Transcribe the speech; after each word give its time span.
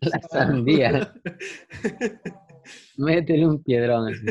La 0.00 0.20
sandía. 0.30 1.12
Métele 2.96 3.46
un 3.46 3.62
piedrón 3.62 4.08
así. 4.08 4.26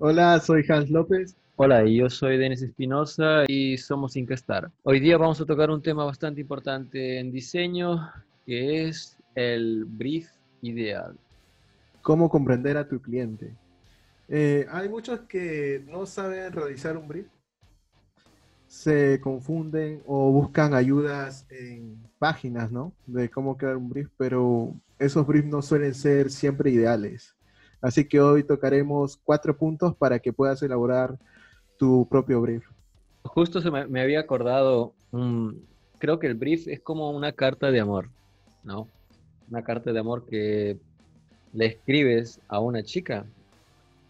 Hola, 0.00 0.40
soy 0.40 0.64
Hans 0.68 0.90
López. 0.90 1.36
Hola, 1.54 1.84
yo 1.84 2.08
soy 2.08 2.38
Denis 2.38 2.62
Espinosa 2.62 3.44
y 3.46 3.76
somos 3.76 4.16
Incastar. 4.16 4.70
Hoy 4.84 5.00
día 5.00 5.18
vamos 5.18 5.38
a 5.38 5.44
tocar 5.44 5.70
un 5.70 5.82
tema 5.82 6.02
bastante 6.02 6.40
importante 6.40 7.20
en 7.20 7.30
diseño, 7.30 8.10
que 8.46 8.88
es 8.88 9.18
el 9.34 9.84
brief 9.84 10.30
ideal. 10.62 11.14
¿Cómo 12.00 12.30
comprender 12.30 12.78
a 12.78 12.88
tu 12.88 13.02
cliente? 13.02 13.52
Eh, 14.28 14.66
hay 14.70 14.88
muchos 14.88 15.20
que 15.20 15.84
no 15.86 16.06
saben 16.06 16.54
realizar 16.54 16.96
un 16.96 17.06
brief, 17.06 17.26
se 18.66 19.20
confunden 19.20 20.02
o 20.06 20.32
buscan 20.32 20.72
ayudas 20.72 21.46
en 21.50 21.98
páginas, 22.18 22.72
¿no? 22.72 22.94
De 23.06 23.30
cómo 23.30 23.58
crear 23.58 23.76
un 23.76 23.90
brief, 23.90 24.08
pero 24.16 24.72
esos 24.98 25.26
briefs 25.26 25.48
no 25.48 25.60
suelen 25.60 25.94
ser 25.94 26.30
siempre 26.30 26.70
ideales. 26.70 27.36
Así 27.82 28.06
que 28.08 28.20
hoy 28.20 28.42
tocaremos 28.42 29.18
cuatro 29.22 29.54
puntos 29.54 29.94
para 29.94 30.18
que 30.18 30.32
puedas 30.32 30.62
elaborar 30.62 31.18
tu 31.82 32.06
propio 32.08 32.40
brief. 32.40 32.64
Justo 33.24 33.60
se 33.60 33.68
me, 33.68 34.00
había 34.00 34.20
acordado, 34.20 34.94
creo 35.98 36.20
que 36.20 36.28
el 36.28 36.34
brief 36.34 36.68
es 36.68 36.78
como 36.78 37.10
una 37.10 37.32
carta 37.32 37.72
de 37.72 37.80
amor, 37.80 38.08
¿no? 38.62 38.86
Una 39.50 39.64
carta 39.64 39.92
de 39.92 39.98
amor 39.98 40.24
que 40.24 40.78
le 41.52 41.66
escribes 41.66 42.40
a 42.46 42.60
una 42.60 42.84
chica 42.84 43.26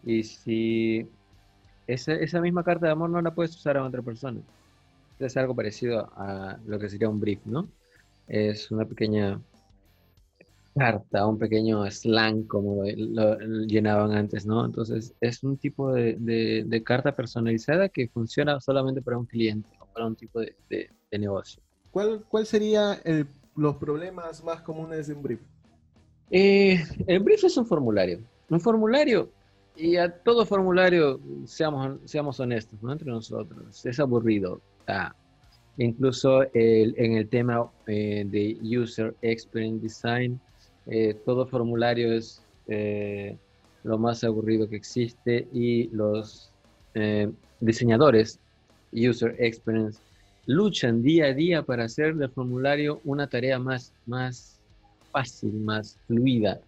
y 0.05 0.21
si 0.21 1.07
esa, 1.87 2.13
esa 2.13 2.41
misma 2.41 2.63
carta 2.63 2.85
de 2.85 2.91
amor 2.91 3.09
no 3.09 3.19
la 3.23 3.33
puedes 3.33 3.55
usar 3.55 3.75
a 3.77 3.83
otra 3.83 4.03
persona. 4.03 4.39
Es 5.17 5.35
algo 5.35 5.55
parecido 5.55 6.11
a 6.15 6.59
lo 6.67 6.77
que 6.77 6.89
sería 6.89 7.09
un 7.09 7.19
brief, 7.19 7.43
¿no? 7.43 7.67
Es 8.27 8.69
una 8.69 8.85
pequeña 8.85 9.41
carta, 10.73 11.27
un 11.27 11.37
pequeño 11.37 11.89
slang 11.89 12.47
como 12.47 12.83
lo, 12.83 13.37
llenaban 13.65 14.11
antes, 14.11 14.45
¿no? 14.45 14.65
Entonces 14.65 15.13
es 15.21 15.43
un 15.43 15.57
tipo 15.57 15.91
de, 15.93 16.15
de, 16.65 16.83
carta 16.83 17.13
personalizada 17.13 17.89
que 17.89 18.07
funciona 18.07 18.59
solamente 18.59 19.01
para 19.01 19.17
un 19.17 19.25
cliente 19.25 19.69
o 19.79 19.85
para 19.85 20.07
un 20.07 20.15
tipo 20.15 20.39
de, 20.39 20.55
de 20.69 21.19
negocio. 21.19 21.61
¿Cuál, 21.91 22.23
cuál 22.27 22.45
sería 22.45 22.99
los 23.55 23.75
problemas 23.75 24.43
más 24.43 24.61
comunes 24.61 25.07
de 25.07 25.13
un 25.13 25.21
brief? 25.21 25.41
Eh, 26.31 26.83
el 27.05 27.19
brief 27.19 27.43
es 27.43 27.55
un 27.55 27.67
formulario. 27.67 28.19
Un 28.49 28.59
formulario, 28.59 29.29
y 29.75 29.97
a 29.97 30.09
todo 30.09 30.45
formulario, 30.45 31.19
seamos, 31.45 31.99
seamos 32.05 32.39
honestos, 32.39 32.81
¿no? 32.81 32.91
Entre 32.91 33.09
nosotros, 33.09 33.85
es 33.85 33.99
aburrido. 33.99 34.61
Ah, 34.87 35.15
incluso 35.77 36.43
en 36.53 37.13
el 37.17 37.27
tema 37.29 37.71
eh, 37.87 38.23
de 38.25 38.57
User 38.61 39.15
Experience 39.21 39.81
Design, 39.81 40.39
eh, 40.87 41.15
todo 41.25 41.47
formulario 41.47 42.13
es 42.13 42.41
lo 43.83 43.97
más 43.97 44.23
aburrido 44.23 44.69
que 44.69 44.77
existe 44.77 45.47
y 45.51 45.89
los 45.89 46.49
diseñadores 47.59 48.39
User 48.93 49.35
Experience 49.39 49.99
luchan 50.45 51.01
día 51.01 51.25
a 51.25 51.33
día 51.33 51.63
para 51.63 51.85
hacer 51.85 52.15
del 52.15 52.29
formulario 52.29 53.01
una 53.05 53.27
tarea 53.27 53.59
más, 53.59 53.93
más 54.05 54.59
fácil, 55.11 55.53
más 55.53 55.97
fluida. 56.07 56.59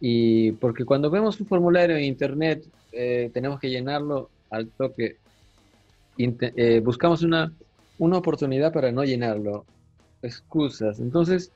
Y 0.00 0.52
porque 0.52 0.84
cuando 0.84 1.10
vemos 1.10 1.40
un 1.40 1.46
formulario 1.46 1.96
en 1.96 2.04
internet, 2.04 2.64
eh, 2.92 3.30
tenemos 3.32 3.60
que 3.60 3.70
llenarlo 3.70 4.30
al 4.50 4.68
toque. 4.68 5.16
Eh, 6.16 6.80
buscamos 6.84 7.22
una, 7.22 7.52
una 7.98 8.18
oportunidad 8.18 8.72
para 8.72 8.92
no 8.92 9.04
llenarlo. 9.04 9.64
Excusas. 10.22 11.00
Entonces, 11.00 11.52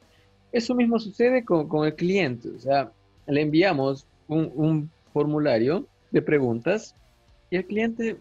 eso 0.55 0.75
mismo 0.75 0.99
sucede 0.99 1.45
con, 1.45 1.69
con 1.69 1.87
el 1.87 1.95
cliente. 1.95 2.49
O 2.49 2.59
sea, 2.59 2.91
le 3.27 3.43
enviamos 3.43 4.07
un, 4.29 4.51
un 4.55 4.91
formulario 5.13 5.87
de 6.11 6.23
preguntas 6.23 6.95
y 7.51 7.57
el 7.57 7.67
cliente 7.67 8.17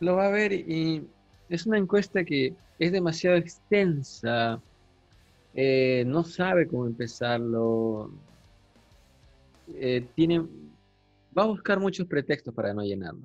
lo 0.00 0.16
va 0.16 0.26
a 0.26 0.30
ver 0.30 0.52
y 0.52 1.06
es 1.48 1.66
una 1.66 1.78
encuesta 1.78 2.24
que 2.24 2.54
es 2.78 2.92
demasiado 2.92 3.36
extensa, 3.36 4.60
eh, 5.54 6.02
no 6.06 6.24
sabe 6.24 6.66
cómo 6.66 6.86
empezarlo, 6.86 8.10
eh, 9.74 10.06
tiene, 10.14 10.40
va 11.36 11.42
a 11.42 11.46
buscar 11.46 11.78
muchos 11.78 12.06
pretextos 12.06 12.54
para 12.54 12.72
no 12.72 12.82
llenarlo. 12.82 13.22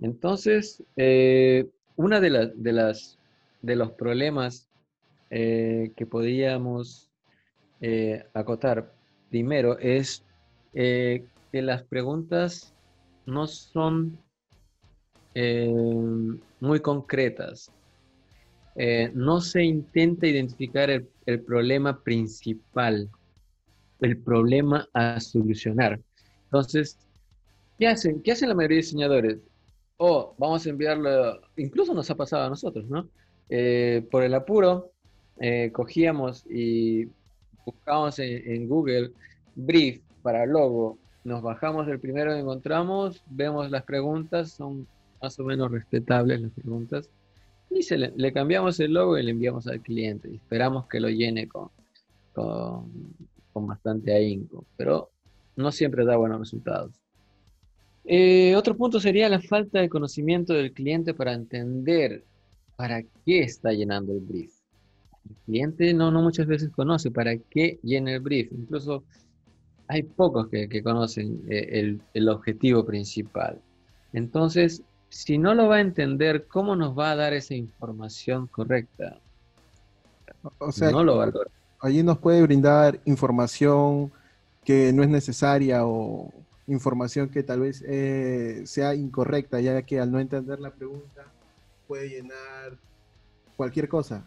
Entonces, 0.00 0.82
eh, 0.96 1.70
una 1.94 2.20
de, 2.20 2.30
las 2.30 2.62
de, 2.62 2.72
las, 2.72 3.18
de 3.62 3.76
los 3.76 3.92
problemas 3.92 4.68
que 5.30 6.06
podríamos 7.82 8.26
acotar 8.34 8.92
primero 9.28 9.78
es 9.78 10.24
que 10.72 11.26
las 11.52 11.82
preguntas 11.82 12.72
no 13.26 13.46
son 13.46 14.18
muy 16.60 16.80
concretas. 16.80 17.72
no 19.14 19.40
se 19.40 19.64
intenta 19.64 20.26
identificar 20.26 20.90
el 20.90 21.40
problema 21.42 22.02
principal, 22.02 23.10
el 24.00 24.16
problema 24.18 24.88
a 24.94 25.18
solucionar. 25.20 26.00
Entonces, 26.44 26.98
¿qué 27.78 27.88
hacen? 27.88 28.22
¿Qué 28.22 28.32
hacen 28.32 28.48
la 28.48 28.54
mayoría 28.54 28.76
de 28.76 28.82
diseñadores? 28.82 29.38
Oh, 29.96 30.34
vamos 30.38 30.66
a 30.66 30.70
enviarlo, 30.70 31.40
incluso 31.56 31.94
nos 31.94 32.10
ha 32.10 32.14
pasado 32.14 32.44
a 32.44 32.48
nosotros, 32.48 32.86
¿no? 32.88 33.08
Eh, 33.48 34.06
por 34.10 34.22
el 34.22 34.34
apuro, 34.34 34.92
eh, 35.38 35.70
cogíamos 35.72 36.44
y 36.50 37.06
buscamos 37.64 38.18
en, 38.18 38.68
Google 38.68 39.12
brief 39.54 40.00
para 40.22 40.46
logo, 40.46 40.98
nos 41.24 41.42
bajamos 41.42 41.86
del 41.86 42.00
primero 42.00 42.32
que 42.32 42.40
encontramos, 42.40 43.22
vemos 43.30 43.70
las 43.70 43.84
preguntas, 43.84 44.52
son 44.52 44.86
más 45.20 45.38
o 45.38 45.44
menos 45.44 45.70
respetables 45.70 46.40
las 46.40 46.52
preguntas, 46.52 47.08
y 47.70 47.96
le, 47.96 48.32
cambiamos 48.32 48.78
el 48.80 48.92
logo 48.92 49.16
y 49.16 49.22
le 49.22 49.30
enviamos 49.30 49.66
al 49.66 49.80
cliente 49.80 50.28
y 50.30 50.36
esperamos 50.36 50.86
que 50.88 51.00
lo 51.00 51.08
llene 51.08 51.48
con, 51.48 51.70
con, 52.34 53.66
bastante 53.66 54.12
ahínco, 54.12 54.64
pero 54.76 55.10
no 55.56 55.72
siempre 55.72 56.04
da 56.04 56.16
buenos 56.16 56.40
resultados. 56.40 56.92
Eh, 58.04 58.54
otro 58.56 58.76
punto 58.76 58.98
sería 59.00 59.28
la 59.28 59.40
falta 59.40 59.80
de 59.80 59.88
conocimiento 59.88 60.52
del 60.54 60.72
cliente 60.72 61.14
para 61.14 61.32
entender 61.32 62.24
para 62.76 63.02
qué 63.24 63.40
está 63.40 63.72
llenando 63.72 64.12
el 64.12 64.20
brief. 64.20 64.61
El 65.28 65.36
cliente 65.46 65.94
no, 65.94 66.10
no 66.10 66.22
muchas 66.22 66.46
veces 66.46 66.70
conoce 66.70 67.10
para 67.10 67.36
qué 67.36 67.78
llena 67.82 68.12
el 68.12 68.20
brief. 68.20 68.50
Incluso 68.52 69.04
hay 69.88 70.02
pocos 70.02 70.48
que, 70.48 70.82
conocen 70.82 71.42
eh, 71.48 71.68
el, 71.72 72.02
el, 72.14 72.28
objetivo 72.28 72.84
principal. 72.84 73.60
Entonces, 74.12 74.82
si 75.08 75.38
no 75.38 75.54
lo 75.54 75.68
va 75.68 75.76
a 75.76 75.80
entender, 75.80 76.46
¿cómo 76.46 76.76
nos 76.76 76.98
va 76.98 77.12
a 77.12 77.16
dar 77.16 77.34
esa 77.34 77.54
información 77.54 78.46
correcta? 78.46 79.20
O 80.58 80.72
sea, 80.72 80.90
no 80.90 81.04
lo 81.04 81.18
valora. 81.18 81.50
Allí 81.80 82.02
nos 82.02 82.18
puede 82.18 82.42
brindar 82.42 83.00
información 83.04 84.12
que 84.64 84.92
no 84.92 85.02
es 85.02 85.08
necesaria 85.08 85.84
o 85.84 86.32
información 86.66 87.28
que 87.28 87.42
tal 87.42 87.60
vez 87.60 87.82
eh, 87.86 88.62
sea 88.64 88.94
incorrecta, 88.94 89.60
ya 89.60 89.82
que 89.82 90.00
al 90.00 90.10
no 90.10 90.20
entender 90.20 90.60
la 90.60 90.70
pregunta 90.70 91.24
puede 91.86 92.08
llenar 92.08 92.78
cualquier 93.56 93.88
cosa. 93.88 94.24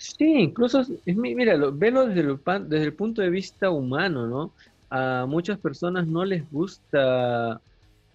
Sí, 0.00 0.24
incluso, 0.24 0.82
mira, 1.04 1.58
velo 1.72 2.06
desde 2.06 2.20
el, 2.22 2.38
desde 2.68 2.84
el 2.86 2.94
punto 2.94 3.20
de 3.20 3.28
vista 3.28 3.70
humano, 3.70 4.26
¿no? 4.26 4.54
A 4.88 5.26
muchas 5.28 5.58
personas 5.58 6.06
no 6.06 6.24
les 6.24 6.50
gusta 6.50 7.60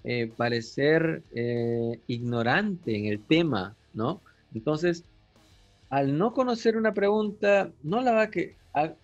eh, 0.03 0.31
parecer 0.35 1.21
eh, 1.35 1.99
ignorante 2.07 2.97
en 2.97 3.05
el 3.05 3.19
tema, 3.19 3.75
¿no? 3.93 4.19
Entonces, 4.55 5.03
al 5.91 6.17
no 6.17 6.33
conocer 6.33 6.75
una 6.75 6.91
pregunta, 6.95 7.69
no 7.83 8.01
la 8.01 8.13
va 8.13 8.21
a 8.23 8.31
que... 8.31 8.55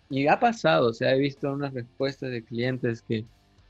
y 0.10 0.26
ha 0.26 0.40
pasado, 0.40 0.90
o 0.90 0.94
sea, 0.94 1.14
he 1.14 1.20
visto 1.20 1.54
unas 1.54 1.76
respuestas 1.76 2.32
de 2.32 2.44
clientes 2.44 3.04
que 3.04 3.26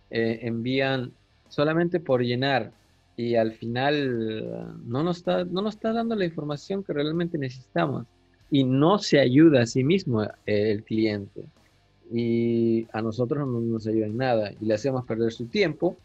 eh, 0.10 0.40
envían 0.44 1.12
solamente 1.50 2.00
por 2.00 2.22
llenar 2.22 2.72
y 3.18 3.36
al 3.36 3.52
final 3.52 4.80
no 4.88 5.04
nos, 5.04 5.18
está, 5.18 5.44
no 5.44 5.62
nos 5.62 5.76
está 5.76 5.92
dando 5.92 6.16
la 6.16 6.24
información 6.24 6.82
que 6.82 6.94
realmente 6.94 7.38
necesitamos 7.38 8.08
y 8.52 8.66
no 8.66 9.00
se 9.00 9.20
ayuda 9.20 9.64
a 9.64 9.66
sí 9.66 9.84
mismo 9.84 10.28
el 10.46 10.84
cliente 10.84 11.46
y 12.12 12.86
a 12.92 13.02
nosotros 13.02 13.48
no 13.48 13.62
nos 13.62 13.88
ayuda 13.88 14.06
en 14.06 14.18
nada 14.18 14.52
y 14.60 14.66
le 14.66 14.74
hacemos 14.74 15.06
perder 15.06 15.32
su 15.32 15.48
tiempo 15.48 15.98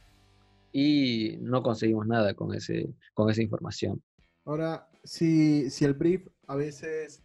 y 0.72 1.36
no 1.40 1.62
conseguimos 1.62 2.06
nada 2.06 2.34
con, 2.34 2.54
ese, 2.54 2.94
con 3.12 3.28
esa 3.28 3.42
información. 3.42 4.00
Ahora, 4.44 4.88
si, 5.02 5.68
si 5.70 5.84
el 5.84 5.94
brief 5.94 6.28
a 6.46 6.54
veces 6.54 7.22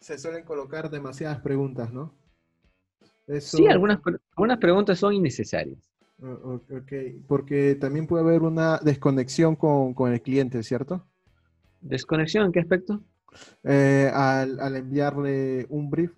se 0.00 0.18
suelen 0.18 0.44
colocar 0.44 0.90
demasiadas 0.90 1.40
preguntas, 1.40 1.92
¿no? 1.92 2.14
Sí, 3.40 3.66
algunas, 3.66 4.00
algunas 4.36 4.58
preguntas 4.58 4.98
son 4.98 5.14
innecesarias. 5.14 5.90
Ok, 6.20 6.92
porque 7.26 7.74
también 7.74 8.06
puede 8.06 8.22
haber 8.22 8.42
una 8.42 8.78
desconexión 8.78 9.56
con, 9.56 10.12
el 10.12 10.22
cliente, 10.22 10.62
¿cierto? 10.62 11.06
¿Desconexión 11.80 12.46
en 12.46 12.52
qué 12.52 12.60
aspecto? 12.60 13.02
Eh, 13.62 14.10
al, 14.12 14.76
enviarle 14.76 15.66
un 15.68 15.90
brief 15.90 16.12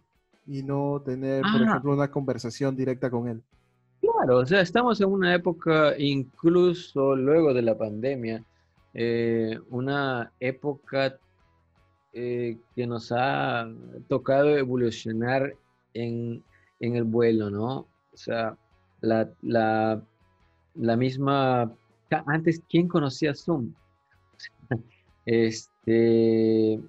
y 0.47 0.63
no 0.63 1.03
tener, 1.05 1.43
por 1.43 1.63
ah. 1.63 1.65
ejemplo, 1.65 1.93
una 1.93 2.11
conversación 2.11 2.77
directa 2.77 3.11
con 3.11 3.29
él. 3.29 3.43
Claro, 4.01 4.39
o 4.39 4.47
sea, 4.47 4.61
estamos 4.61 5.01
en 5.01 5.11
una 5.11 5.35
época, 5.35 5.95
incluso 5.99 7.17
luego 7.17 7.53
de 7.53 7.63
la 7.63 7.77
pandemia, 7.77 8.45
eh, 8.95 9.59
una 9.71 10.33
época 10.41 11.19
eh, 12.13 12.59
que 12.75 12.87
nos 12.87 13.13
ha 13.13 13.69
tocado 14.09 14.57
evolucionar 14.57 15.55
en, 15.93 16.43
en 16.81 16.97
el 16.97 17.05
vuelo, 17.05 17.51
¿no? 17.51 17.89
O 18.13 18.17
sea, 18.17 18.57
la, 19.01 19.29
la, 19.43 20.03
la 20.75 20.97
misma... 20.97 21.73
Antes, 22.27 22.63
¿quién 22.69 22.89
conocía 22.89 23.35
Zoom? 23.35 23.75
este, 25.27 26.81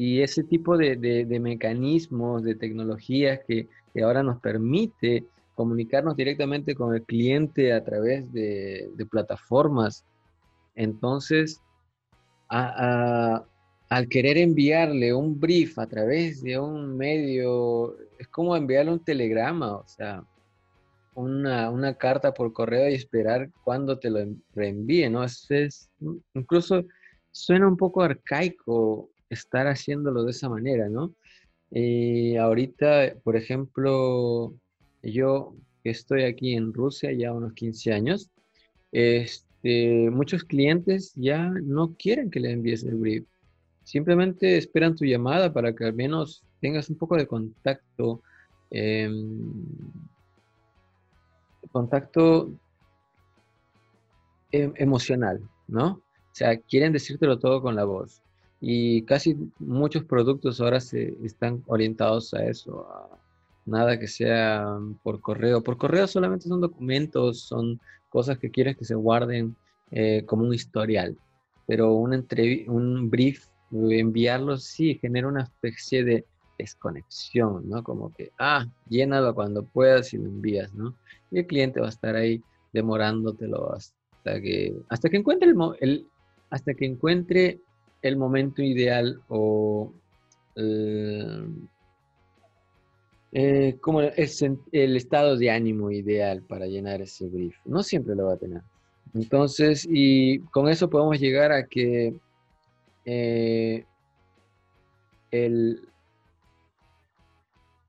y 0.00 0.22
ese 0.22 0.44
tipo 0.44 0.78
de, 0.78 0.96
de, 0.96 1.40
mecanismos, 1.40 2.42
de 2.42 2.54
tecnologías 2.54 3.40
que, 3.46 3.68
que, 3.92 4.02
ahora 4.02 4.22
nos 4.22 4.40
permite 4.40 5.26
comunicarnos 5.54 6.16
directamente 6.16 6.74
con 6.74 6.94
el 6.94 7.02
cliente 7.02 7.74
a 7.74 7.84
través 7.84 8.32
de, 8.32 8.90
plataformas. 9.10 10.06
Entonces, 10.74 11.60
a, 12.48 13.44
al 13.90 14.08
querer 14.08 14.38
enviarle 14.38 15.12
un 15.12 15.38
brief 15.38 15.78
a 15.78 15.86
través 15.86 16.42
de 16.42 16.58
un 16.58 16.96
medio, 16.96 17.94
es 18.18 18.26
como 18.28 18.56
enviarle 18.56 18.92
un 18.92 19.04
telegrama, 19.04 19.76
o 19.76 19.86
sea, 19.86 20.24
una, 21.14 21.94
carta 21.98 22.32
por 22.32 22.54
correo 22.54 22.88
y 22.88 22.94
esperar 22.94 23.50
cuando 23.64 23.98
te 23.98 24.08
lo 24.08 24.20
reenvíe, 24.54 25.10
¿no? 25.10 25.24
Es, 25.24 25.44
es, 25.50 25.90
incluso 26.32 26.84
suena 27.32 27.68
un 27.68 27.76
poco 27.76 28.00
arcaico 28.00 29.10
estar 29.30 29.66
haciéndolo 29.66 30.24
de 30.24 30.32
esa 30.32 30.48
manera, 30.48 30.88
¿no? 30.88 31.14
Y 31.70 32.36
ahorita, 32.36 33.14
por 33.22 33.36
ejemplo, 33.36 34.54
yo 35.02 35.54
estoy 35.84 36.24
aquí 36.24 36.54
en 36.54 36.74
Rusia 36.74 37.12
ya 37.12 37.32
unos 37.32 37.54
15 37.54 37.92
años, 37.92 38.30
este, 38.92 40.10
muchos 40.10 40.44
clientes 40.44 41.12
ya 41.14 41.48
no 41.48 41.94
quieren 41.94 42.30
que 42.30 42.40
le 42.40 42.50
envíes 42.50 42.84
el 42.84 42.96
brief 42.96 43.24
Simplemente 43.84 44.56
esperan 44.56 44.94
tu 44.94 45.04
llamada 45.04 45.52
para 45.52 45.74
que 45.74 45.84
al 45.84 45.94
menos 45.94 46.44
tengas 46.60 46.88
un 46.90 46.96
poco 46.96 47.16
de 47.16 47.26
contacto, 47.26 48.22
em, 48.70 49.52
contacto 51.72 52.52
em, 54.52 54.72
emocional, 54.76 55.40
¿no? 55.66 55.86
O 55.92 56.34
sea, 56.34 56.56
quieren 56.56 56.92
decírtelo 56.92 57.38
todo 57.38 57.62
con 57.62 57.74
la 57.74 57.84
voz. 57.84 58.22
Y 58.60 59.02
casi 59.02 59.36
muchos 59.58 60.04
productos 60.04 60.60
ahora 60.60 60.80
se 60.80 61.16
están 61.24 61.62
orientados 61.66 62.34
a 62.34 62.44
eso, 62.44 62.86
a 62.90 63.18
nada 63.64 63.98
que 63.98 64.06
sea 64.06 64.66
por 65.02 65.20
correo. 65.20 65.62
Por 65.62 65.78
correo 65.78 66.06
solamente 66.06 66.48
son 66.48 66.60
documentos, 66.60 67.40
son 67.40 67.80
cosas 68.10 68.38
que 68.38 68.50
quieres 68.50 68.76
que 68.76 68.84
se 68.84 68.94
guarden 68.94 69.56
eh, 69.90 70.24
como 70.26 70.44
un 70.44 70.54
historial. 70.54 71.16
Pero 71.66 71.94
un, 71.94 72.26
un 72.68 73.10
brief 73.10 73.46
enviarlo 73.72 74.56
sí 74.56 74.98
genera 75.00 75.28
una 75.28 75.42
especie 75.44 76.04
de 76.04 76.24
desconexión, 76.58 77.68
¿no? 77.68 77.82
Como 77.82 78.12
que, 78.12 78.32
ah, 78.38 78.66
llénalo 78.88 79.34
cuando 79.34 79.64
puedas 79.64 80.12
y 80.12 80.18
lo 80.18 80.24
envías, 80.24 80.74
¿no? 80.74 80.94
Y 81.30 81.38
el 81.38 81.46
cliente 81.46 81.80
va 81.80 81.86
a 81.86 81.90
estar 81.90 82.16
ahí 82.16 82.42
demorándotelo 82.72 83.72
hasta 83.72 84.40
que, 84.40 84.74
hasta 84.88 85.08
que 85.08 85.16
encuentre 85.16 85.54
hasta 86.50 86.74
que 86.74 86.84
encuentre 86.84 87.60
el 88.02 88.16
momento 88.16 88.62
ideal 88.62 89.22
o 89.28 89.92
eh, 90.56 91.46
eh, 93.32 93.76
como 93.80 94.00
el, 94.00 94.12
el, 94.72 94.96
estado 94.96 95.36
de 95.36 95.50
ánimo 95.50 95.90
ideal 95.90 96.42
para 96.42 96.66
llenar 96.66 97.00
ese 97.02 97.28
brief. 97.28 97.56
No 97.64 97.82
siempre 97.82 98.14
lo 98.16 98.26
va 98.26 98.34
a 98.34 98.38
tener. 98.38 98.62
Entonces, 99.14 99.86
y 99.88 100.40
con 100.50 100.68
eso 100.68 100.88
podemos 100.88 101.18
llegar 101.18 101.52
a 101.52 101.66
que 101.66 102.14
eh, 103.04 103.84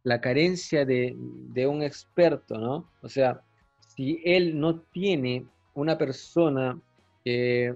la 0.03 0.21
carencia 0.21 0.85
de, 0.85 1.15
un 1.67 1.83
experto, 1.83 2.57
¿no? 2.57 2.89
O 3.01 3.09
sea, 3.09 3.41
si 3.95 4.21
él 4.23 4.59
no 4.59 4.79
tiene 4.79 5.45
una 5.73 5.97
persona 5.97 6.79
que 7.23 7.75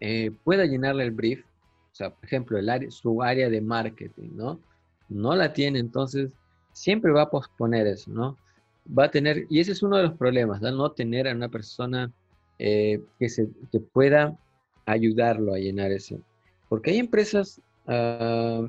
eh, 0.00 0.30
pueda 0.44 0.64
llenarle 0.64 1.04
el 1.04 1.10
brief, 1.10 1.44
o 1.92 1.94
sea, 1.94 2.10
por 2.10 2.24
ejemplo, 2.24 2.58
su 2.88 3.22
área 3.22 3.48
de 3.50 3.60
marketing, 3.60 4.30
¿no? 4.34 4.60
No 5.08 5.34
la 5.34 5.52
tiene, 5.52 5.78
entonces 5.78 6.30
siempre 6.72 7.12
va 7.12 7.22
a 7.22 7.30
posponer 7.30 7.86
eso, 7.86 8.10
¿no? 8.10 8.36
Va 8.98 9.04
a 9.04 9.10
tener, 9.10 9.46
y 9.50 9.60
ese 9.60 9.72
es 9.72 9.82
uno 9.82 9.96
de 9.96 10.04
los 10.04 10.14
problemas, 10.14 10.60
¿no? 10.60 10.92
tener 10.92 11.28
a 11.28 11.34
una 11.34 11.48
persona 11.48 12.10
eh, 12.58 13.00
que, 13.18 13.28
se, 13.28 13.48
que 13.70 13.80
pueda 13.80 14.38
ayudarlo 14.86 15.54
a 15.54 15.58
llenar 15.58 15.92
ese. 15.92 16.18
Porque 16.68 16.92
hay 16.92 16.98
empresas 16.98 17.60
ah, 17.86 18.66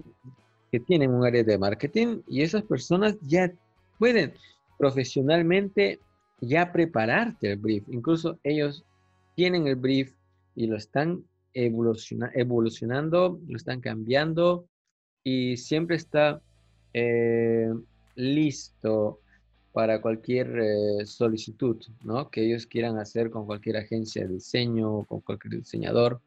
que 0.72 0.80
tienen 0.80 1.12
un 1.12 1.26
área 1.26 1.44
de 1.44 1.58
marketing 1.58 2.22
y 2.28 2.42
esas 2.42 2.64
personas 2.64 3.18
ya 3.22 3.52
pueden 4.00 4.34
profesionalmente 4.78 6.00
ya 6.40 6.72
prepararte 6.72 7.52
el 7.52 7.58
brief. 7.58 7.84
Incluso 7.90 8.40
ellos 8.44 8.84
tienen 9.36 9.68
el 9.68 9.76
brief 9.76 10.14
y 10.56 10.68
lo 10.68 10.78
están 10.78 11.24
evolucionando, 11.54 13.40
lo 13.48 13.58
están 13.58 13.82
cambiando 13.82 14.68
y 15.24 15.58
siempre 15.58 15.96
está 15.96 16.42
eh, 16.94 17.70
listo 18.16 19.20
para 19.72 20.02
cualquier 20.02 20.60
eh, 20.60 21.06
solicitud 21.06 21.82
¿no? 22.04 22.30
que 22.30 22.46
ellos 22.46 22.66
quieran 22.66 22.98
hacer 22.98 23.30
con 23.30 23.46
cualquier 23.46 23.78
agencia 23.78 24.24
de 24.24 24.34
diseño 24.34 25.06
con 25.06 25.22
cualquier 25.22 25.56
diseñador. 25.56 26.22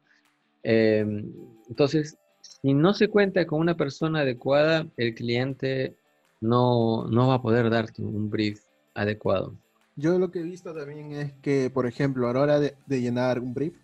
Em, 0.63 1.31
entonces, 1.69 2.17
si 2.41 2.73
no 2.73 2.93
se 2.93 3.07
cuenta 3.07 3.45
con 3.45 3.59
una 3.59 3.77
persona 3.77 4.21
adecuada, 4.21 4.87
el 4.97 5.13
cliente 5.13 5.95
no, 6.41 7.07
no 7.07 7.27
va 7.27 7.35
a 7.35 7.41
poder 7.41 7.69
darte 7.69 8.01
un 8.01 8.29
brief 8.29 8.61
adecuado. 8.95 9.55
Yo 9.95 10.17
lo 10.17 10.31
que 10.31 10.39
he 10.39 10.43
visto 10.43 10.73
también 10.73 11.11
es 11.11 11.33
que, 11.41 11.69
por 11.69 11.85
ejemplo, 11.85 12.27
a 12.27 12.33
la 12.33 12.41
hora 12.41 12.59
de, 12.59 12.75
de 12.87 13.01
llenar 13.01 13.39
un 13.39 13.53
brief, 13.53 13.75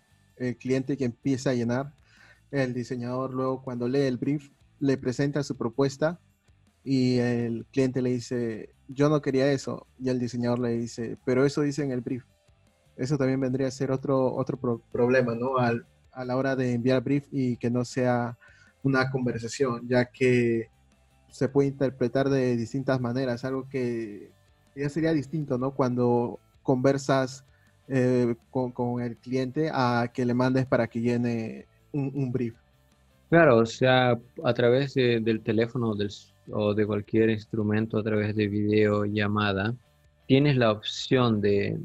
el 0.42 0.56
cliente 0.56 0.96
que 0.96 1.04
empieza 1.04 1.50
a 1.50 1.54
llenar, 1.54 1.92
el 2.50 2.74
diseñador 2.74 3.32
luego 3.32 3.62
cuando 3.62 3.88
lee 3.88 4.02
el 4.02 4.18
brief 4.18 4.50
le 4.78 4.96
presenta 4.98 5.42
su 5.42 5.56
propuesta 5.56 6.20
y 6.84 7.18
el 7.18 7.64
cliente 7.72 8.02
le 8.02 8.10
dice, 8.10 8.74
yo 8.88 9.08
no 9.08 9.22
quería 9.22 9.50
eso. 9.52 9.86
Y 9.98 10.08
el 10.08 10.18
diseñador 10.18 10.58
le 10.58 10.70
dice, 10.70 11.16
pero 11.24 11.46
eso 11.46 11.62
dice 11.62 11.84
en 11.84 11.92
el 11.92 12.00
brief. 12.00 12.24
Eso 12.96 13.16
también 13.16 13.40
vendría 13.40 13.68
a 13.68 13.70
ser 13.70 13.90
otro, 13.90 14.34
otro 14.34 14.58
problema, 14.92 15.34
¿no? 15.34 15.58
Al, 15.58 15.86
a 16.12 16.24
la 16.24 16.36
hora 16.36 16.56
de 16.56 16.74
enviar 16.74 17.02
brief 17.02 17.26
y 17.30 17.56
que 17.56 17.70
no 17.70 17.84
sea 17.84 18.36
una 18.82 19.10
conversación, 19.10 19.88
ya 19.88 20.04
que 20.06 20.68
se 21.30 21.48
puede 21.48 21.68
interpretar 21.68 22.28
de 22.28 22.56
distintas 22.56 23.00
maneras, 23.00 23.44
algo 23.44 23.68
que 23.68 24.30
ya 24.76 24.88
sería 24.88 25.12
distinto, 25.12 25.56
¿no? 25.56 25.74
Cuando 25.74 26.40
conversas 26.62 27.44
eh, 27.88 28.34
con, 28.50 29.02
el 29.02 29.16
cliente 29.16 29.70
a 29.72 30.10
que 30.12 30.24
le 30.24 30.34
mandes 30.34 30.66
para 30.66 30.86
que 30.86 31.00
llene 31.00 31.66
un, 31.92 32.32
brief. 32.32 32.54
Claro, 33.28 33.58
o 33.58 33.66
sea, 33.66 34.18
a 34.44 34.54
través 34.54 34.94
del 34.94 35.40
teléfono 35.42 35.94
o 36.50 36.74
de 36.74 36.86
cualquier 36.86 37.30
instrumento 37.30 37.98
a 37.98 38.02
través 38.02 38.34
de 38.34 38.48
videollamada, 38.48 39.74
tienes 40.26 40.56
la 40.56 40.70
opción 40.72 41.40
de, 41.40 41.78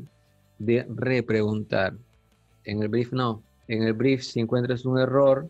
de 0.59 0.85
repreguntar. 0.89 1.93
En 2.63 2.81
el 2.81 2.89
brief 2.89 3.11
no. 3.13 3.43
En 3.67 3.83
el 3.83 3.93
brief, 3.93 4.21
si 4.21 4.39
encuentras 4.39 4.85
un 4.85 4.99
error, 4.99 5.47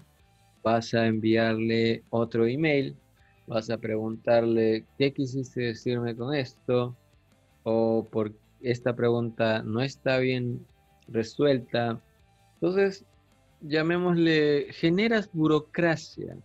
vas 0.63 0.93
a 0.93 1.05
enviarle 1.05 2.03
otro 2.09 2.45
email, 2.45 2.95
vas 3.47 3.69
a 3.69 3.77
preguntarle 3.77 4.85
qué 4.97 5.13
quisiste 5.13 5.61
decirme 5.61 6.15
con 6.15 6.33
esto, 6.33 6.95
o 7.63 8.07
por 8.11 8.33
esta 8.61 8.95
pregunta 8.95 9.61
no 9.63 9.81
está 9.81 10.17
bien 10.19 10.65
resuelta. 11.07 12.01
Entonces, 12.55 13.05
llamémosle, 13.61 14.67
generas 14.71 15.29
burocracia 15.31 16.37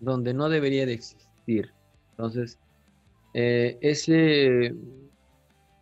donde 0.00 0.34
no 0.34 0.48
debería 0.48 0.86
de 0.86 0.94
existir. 0.94 1.72
Entonces, 2.10 2.58
eh, 3.34 3.78
ese, 3.80 4.74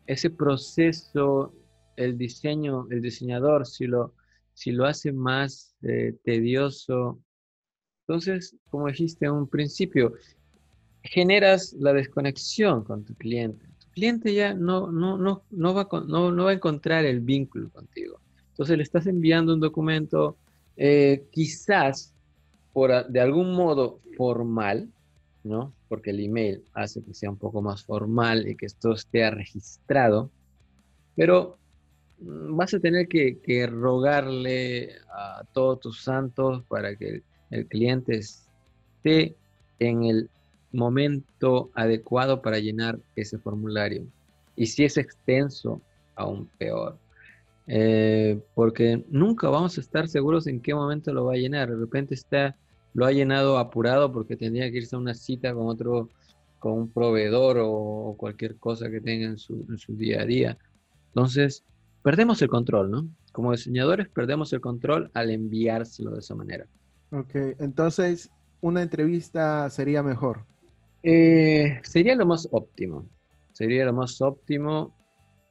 ese 0.07 0.31
proceso, 0.31 1.55
el 1.97 2.19
diseño, 2.19 2.87
el 2.91 3.01
diseñador, 3.01 3.67
si 3.67 3.87
lo, 3.87 4.15
si 4.55 4.73
lo 4.73 4.85
hace 4.87 5.13
más 5.13 5.77
eh, 5.83 6.15
tedioso 6.25 7.21
Entonces, 8.07 8.57
como 8.71 8.89
dijiste 8.89 9.27
en 9.27 9.33
un 9.33 9.49
principio, 9.49 10.15
generas 11.03 11.73
la 11.75 11.93
desconexión 11.93 12.85
con 12.85 13.05
tu 13.05 13.15
cliente. 13.15 13.67
Cliente 13.97 14.35
ya 14.35 14.53
no, 14.53 14.93
no, 14.93 15.17
no, 15.17 15.43
no, 15.51 15.73
va, 15.73 15.89
no, 16.07 16.31
no 16.31 16.45
va 16.45 16.51
a 16.51 16.55
encontrar 16.55 17.07
el 17.07 17.21
vínculo 17.21 17.71
contigo. 17.71 18.21
Entonces 18.51 18.77
le 18.77 18.83
estás 18.83 19.07
enviando 19.07 19.55
un 19.55 19.61
documento 19.61 20.37
eh, 20.77 21.25
quizás 21.31 22.13
por, 22.75 23.07
de 23.07 23.21
algún 23.21 23.55
modo 23.55 24.01
formal, 24.19 24.91
¿no? 25.45 25.73
Porque 25.89 26.11
el 26.11 26.21
email 26.21 26.63
hace 26.75 27.03
que 27.03 27.15
sea 27.15 27.31
un 27.31 27.39
poco 27.39 27.63
más 27.63 27.85
formal 27.85 28.47
y 28.47 28.55
que 28.55 28.67
esto 28.67 28.93
esté 28.93 29.31
registrado, 29.31 30.31
pero 31.15 31.57
mm, 32.21 32.55
vas 32.55 32.75
a 32.75 32.81
tener 32.81 33.09
que 33.09 33.67
rogarle 33.67 34.91
a 35.11 35.43
todos 35.55 35.81
tus 35.81 36.03
santos 36.03 36.65
para 36.69 36.95
que 36.97 37.23
el 37.51 37.67
cliente 37.67 38.19
esté 38.19 39.35
en 39.79 40.05
el 40.05 40.29
momento 40.73 41.71
adecuado 41.75 42.43
para 42.43 42.59
llenar 42.59 42.99
ese 43.15 43.39
formulario. 43.39 44.07
Y 44.57 44.67
si 44.67 44.85
es 44.85 44.97
extenso, 44.97 45.81
aún 46.15 46.49
peor. 46.59 46.99
Eh, 47.67 48.41
porque 48.55 49.05
nunca 49.09 49.49
vamos 49.49 49.77
a 49.77 49.81
estar 49.81 50.09
seguros 50.09 50.47
en 50.47 50.61
qué 50.61 50.75
momento 50.75 51.13
lo 51.13 51.27
va 51.27 51.35
a 51.35 51.37
llenar. 51.37 51.71
De 51.71 51.77
repente 51.77 52.15
está, 52.15 52.57
lo 52.95 53.05
ha 53.05 53.13
llenado 53.13 53.59
apurado 53.59 54.13
porque 54.13 54.37
tendría 54.37 54.71
que 54.71 54.79
irse 54.79 54.97
a 54.97 54.99
una 54.99 55.15
cita 55.15 55.53
con 55.53 55.67
otro, 55.67 56.09
con 56.59 56.73
un 56.73 56.91
proveedor 56.91 57.59
o, 57.61 58.15
cualquier 58.17 58.57
cosa 58.57 58.91
que 58.91 59.01
tenga 59.01 59.27
en 59.27 59.39
su, 59.39 59.67
en 59.69 59.79
su 59.79 59.97
día 59.97 60.23
a 60.23 60.27
día. 60.27 60.59
Entonces, 61.09 61.65
perdemos 62.03 62.41
el 62.43 62.49
control, 62.49 62.91
¿no? 62.91 63.09
Como 63.33 63.53
diseñadores 63.53 64.09
perdemos 64.09 64.53
el 64.53 64.61
control 64.61 65.11
al 65.13 65.31
enviárselo 65.31 66.13
de 66.13 66.21
esa 66.21 66.35
manera. 66.35 66.67
Ok, 67.11 67.35
entonces 67.59 68.31
una 68.61 68.83
entrevista 68.83 69.69
sería 69.71 70.03
mejor. 70.03 70.45
Eh, 71.03 71.81
sería 71.83 72.15
lo 72.15 72.27
más 72.27 72.49
óptimo. 72.51 73.07
Sería 73.53 73.85
lo 73.85 73.93
más 73.93 74.21
óptimo 74.21 74.93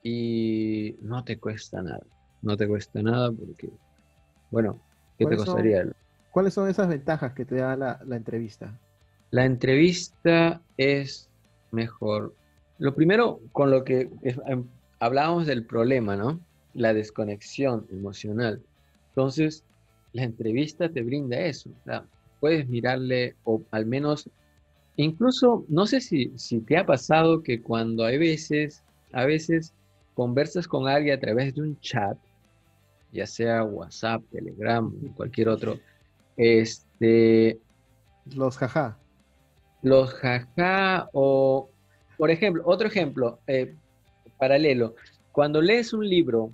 y 0.03 0.95
no 1.01 1.23
te 1.23 1.39
cuesta 1.39 1.81
nada. 1.81 2.05
No 2.41 2.55
te 2.55 2.67
cuesta 2.67 3.01
nada 3.01 3.31
porque, 3.31 3.69
bueno, 4.51 4.79
¿qué 5.17 5.25
te 5.25 5.35
costaría? 5.35 5.85
¿Cuáles 6.31 6.53
son 6.53 6.69
esas 6.69 6.87
ventajas 6.87 7.33
que 7.33 7.45
te 7.45 7.55
da 7.55 7.75
la, 7.75 7.99
la 8.05 8.15
entrevista? 8.15 8.77
La 9.31 9.45
entrevista 9.45 10.61
es 10.77 11.29
mejor. 11.71 12.35
Lo 12.77 12.93
primero, 12.93 13.39
con 13.51 13.71
lo 13.71 13.83
que 13.83 14.09
em, 14.21 14.65
hablábamos 14.99 15.47
del 15.47 15.65
problema, 15.65 16.15
¿no? 16.15 16.39
La 16.73 16.93
desconexión 16.93 17.87
emocional. 17.91 18.61
Entonces, 19.09 19.63
la 20.13 20.23
entrevista 20.23 20.89
te 20.89 21.01
brinda 21.01 21.39
eso. 21.39 21.69
puedes 22.39 22.67
mirarle 22.67 23.35
o 23.43 23.61
al 23.71 23.85
menos 23.85 24.29
Incluso, 24.97 25.65
no 25.67 25.85
sé 25.85 25.99
si, 25.99 26.31
si 26.37 26.61
te 26.61 26.77
ha 26.77 26.85
pasado 26.85 27.43
que 27.43 27.61
cuando 27.61 28.05
hay 28.05 28.17
veces, 28.17 28.83
a 29.11 29.25
veces 29.25 29.73
conversas 30.13 30.67
con 30.67 30.87
alguien 30.87 31.17
a 31.17 31.19
través 31.19 31.53
de 31.53 31.61
un 31.61 31.79
chat, 31.79 32.17
ya 33.11 33.25
sea 33.25 33.63
WhatsApp, 33.63 34.23
Telegram, 34.31 34.91
cualquier 35.15 35.49
otro, 35.49 35.79
este... 36.37 37.59
Los 38.33 38.57
jaja. 38.57 38.97
Los 39.81 40.13
jaja 40.13 41.09
o, 41.13 41.69
por 42.17 42.31
ejemplo, 42.31 42.63
otro 42.65 42.87
ejemplo, 42.87 43.39
eh, 43.47 43.75
paralelo, 44.37 44.95
cuando 45.31 45.61
lees 45.61 45.93
un 45.93 46.07
libro, 46.07 46.51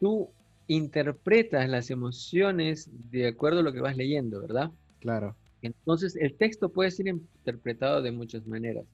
tú 0.00 0.28
interpretas 0.66 1.68
las 1.68 1.90
emociones 1.90 2.90
de 3.10 3.28
acuerdo 3.28 3.60
a 3.60 3.62
lo 3.62 3.72
que 3.72 3.80
vas 3.80 3.96
leyendo, 3.96 4.40
¿verdad? 4.40 4.70
Claro. 5.00 5.36
Entonces, 5.62 6.16
el 6.16 6.34
texto 6.34 6.68
puede 6.68 6.90
ser 6.90 7.08
interpretado 7.08 8.02
de 8.02 8.12
muchas 8.12 8.46
maneras. 8.46 8.84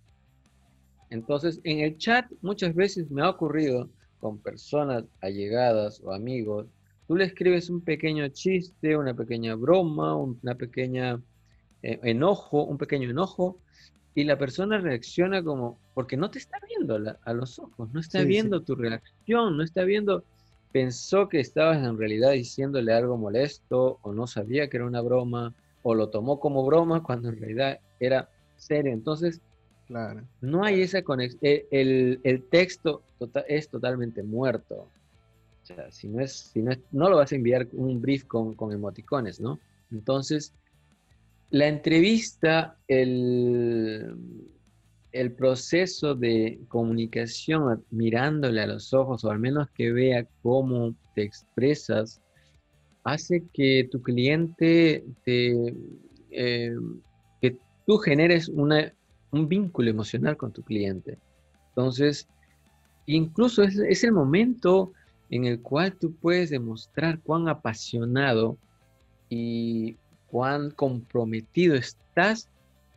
Entonces, 1.10 1.60
en 1.64 1.80
el 1.80 1.96
chat 1.98 2.26
muchas 2.42 2.74
veces 2.74 3.10
me 3.10 3.22
ha 3.22 3.30
ocurrido 3.30 3.88
con 4.18 4.38
personas 4.38 5.04
allegadas 5.20 6.00
o 6.02 6.12
amigos, 6.12 6.66
tú 7.06 7.16
le 7.16 7.24
escribes 7.24 7.70
un 7.70 7.80
pequeño 7.80 8.26
chiste, 8.28 8.96
una 8.96 9.14
pequeña 9.14 9.54
broma, 9.54 10.16
una 10.16 10.54
pequeña 10.56 11.20
eh, 11.82 12.00
enojo, 12.02 12.64
un 12.64 12.78
pequeño 12.78 13.10
enojo, 13.10 13.58
y 14.14 14.24
la 14.24 14.38
persona 14.38 14.78
reacciona 14.78 15.44
como, 15.44 15.78
porque 15.94 16.16
no 16.16 16.30
te 16.30 16.38
está 16.38 16.58
viendo 16.66 17.16
a 17.22 17.32
los 17.34 17.58
ojos, 17.58 17.92
no 17.92 18.00
está 18.00 18.22
viendo 18.22 18.62
tu 18.62 18.74
reacción, 18.74 19.56
no 19.56 19.62
está 19.62 19.84
viendo, 19.84 20.24
pensó 20.72 21.28
que 21.28 21.38
estabas 21.38 21.78
en 21.84 21.98
realidad 21.98 22.32
diciéndole 22.32 22.92
algo 22.94 23.18
molesto 23.18 23.98
o 24.00 24.12
no 24.14 24.26
sabía 24.26 24.68
que 24.68 24.78
era 24.78 24.86
una 24.86 25.02
broma 25.02 25.54
o 25.88 25.94
lo 25.94 26.08
tomó 26.08 26.40
como 26.40 26.66
broma 26.66 27.00
cuando 27.04 27.28
en 27.28 27.38
realidad 27.38 27.78
era 28.00 28.28
serio. 28.56 28.92
Entonces, 28.92 29.40
claro. 29.86 30.26
no 30.40 30.64
hay 30.64 30.82
esa 30.82 31.02
conexión. 31.02 31.38
Eh, 31.42 32.18
el, 32.24 32.42
texto 32.50 33.02
tota-, 33.18 33.44
es 33.46 33.68
totalmente 33.68 34.24
muerto. 34.24 34.88
O 35.62 35.66
sea, 35.66 35.90
si 35.92 36.08
no 36.08 36.20
es, 36.20 36.32
si 36.32 36.60
no 36.60 36.72
no 36.90 37.08
lo 37.08 37.16
vas 37.16 37.30
a 37.30 37.36
enviar 37.36 37.68
un 37.72 38.00
brief 38.00 38.24
con, 38.24 38.54
con 38.54 38.72
emoticones, 38.72 39.40
¿no? 39.40 39.60
Entonces, 39.92 40.52
la 41.50 41.68
entrevista, 41.68 42.76
el, 42.88 44.16
el 45.12 45.32
proceso 45.32 46.16
de 46.16 46.58
comunicación 46.66 47.84
mirándole 47.90 48.60
a 48.60 48.66
los 48.66 48.92
ojos, 48.92 49.24
o 49.24 49.30
al 49.30 49.38
menos 49.38 49.70
que 49.70 49.92
vea 49.92 50.26
cómo 50.42 50.96
te 51.14 51.22
expresas, 51.22 52.20
hace 53.06 53.44
que 53.52 53.88
tu 53.90 54.02
cliente 54.02 55.04
te, 55.24 55.74
eh, 56.30 56.74
que 57.40 57.56
tú 57.86 57.98
generes 57.98 58.48
una, 58.48 58.92
un 59.30 59.48
vínculo 59.48 59.90
emocional 59.90 60.36
con 60.36 60.52
tu 60.52 60.62
cliente. 60.62 61.18
Entonces, 61.68 62.28
incluso 63.06 63.62
es, 63.62 63.76
es, 63.76 64.04
el 64.04 64.12
momento 64.12 64.92
en 65.30 65.44
el 65.44 65.60
cual 65.60 65.94
tú 65.94 66.12
puedes 66.14 66.50
demostrar 66.50 67.20
cuán 67.20 67.48
apasionado 67.48 68.58
y 69.28 69.96
cuán 70.28 70.70
comprometido 70.70 71.74
estás 71.74 72.48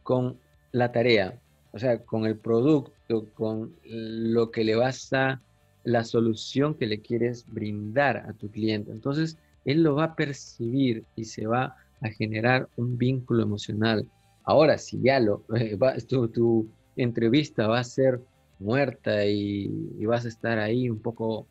con 0.03 0.37
la 0.71 0.91
tarea, 0.91 1.39
o 1.71 1.79
sea, 1.79 1.99
con 1.99 2.25
el 2.25 2.35
producto, 2.35 3.27
con 3.35 3.75
lo 3.85 4.49
que 4.49 4.63
le 4.63 4.75
vas 4.75 5.13
a, 5.13 5.41
la 5.83 6.03
solución 6.03 6.75
que 6.75 6.87
le 6.87 6.99
quieres 6.99 7.45
brindar 7.47 8.17
a 8.17 8.33
tu 8.33 8.49
cliente. 8.49 8.91
Entonces, 8.91 9.37
él 9.65 9.83
lo 9.83 9.95
va 9.95 10.05
a 10.05 10.15
percibir 10.15 11.03
y 11.15 11.25
se 11.25 11.47
va 11.47 11.75
a 12.01 12.09
generar 12.09 12.67
un 12.77 12.97
vínculo 12.97 13.43
emocional. 13.43 14.07
Ahora, 14.43 14.77
si 14.77 15.01
ya 15.01 15.19
lo, 15.19 15.43
eh, 15.55 15.77
tu, 16.07 16.69
entrevista 16.95 17.67
va 17.67 17.79
a 17.79 17.83
ser 17.83 18.19
muerta 18.59 19.25
y, 19.25 19.67
vas 20.05 20.25
a 20.25 20.29
estar 20.29 20.59
ahí 20.59 20.89
un 20.89 20.99
poco 20.99 21.47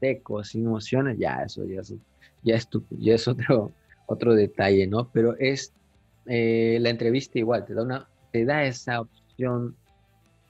seco, 0.00 0.44
sin 0.44 0.66
emociones, 0.66 1.18
ya 1.18 1.42
eso 1.42 1.64
ya 1.64 1.80
es, 1.80 1.90
es, 2.44 2.68
ya 2.90 3.14
es 3.14 3.28
otro, 3.28 3.72
otro 4.06 4.34
detalle, 4.34 4.86
¿no? 4.86 5.10
Pero 5.12 5.36
es 5.38 5.72
eh, 6.26 6.78
la 6.80 6.90
entrevista 6.90 7.38
igual, 7.38 7.64
te 7.64 7.74
da, 7.74 7.82
una, 7.82 8.08
te 8.32 8.44
da 8.44 8.64
esa 8.64 9.00
opción 9.00 9.76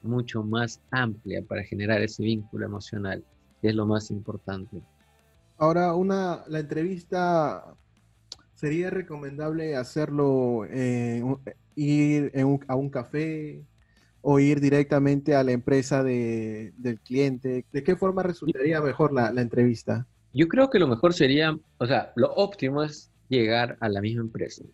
mucho 0.03 0.43
más 0.43 0.81
amplia 0.91 1.43
para 1.43 1.65
generar 1.65 2.03
ese 2.03 2.23
vínculo 2.23 2.67
emocional, 2.67 3.25
que 3.61 3.69
es 3.69 3.75
lo 3.75 3.87
más 3.87 4.11
importante. 4.11 4.81
Ahora, 5.65 5.95
una, 5.95 6.45
la 6.47 6.59
entrevista 6.59 7.75
sería 8.55 8.91
recomendable 8.91 9.77
hacerlo, 9.77 10.67
ir 11.75 12.33
a 12.69 12.77
un 12.77 12.91
café 12.91 13.65
o 14.21 14.39
ir 14.39 14.61
directamente 14.61 15.35
a 15.35 15.43
la 15.43 15.53
empresa 15.53 16.03
del 16.05 17.01
cliente. 17.03 17.65
¿De 17.73 17.83
qué 17.83 17.97
forma 17.97 18.23
resultaría 18.23 18.83
mejor 18.83 19.15
la, 19.15 19.33
la 19.33 19.41
entrevista? 19.41 20.07
Yo 20.35 20.49
creo 20.49 20.69
que 20.69 20.79
lo 20.79 20.87
mejor 20.87 21.15
sería, 21.15 21.59
o 21.79 21.87
sea, 21.87 22.13
lo 22.15 22.35
óptimo 22.35 22.83
es 22.83 23.11
llegar 23.31 23.79
a 23.81 23.89
la 23.89 24.03
misma 24.03 24.21
empresa. 24.21 24.65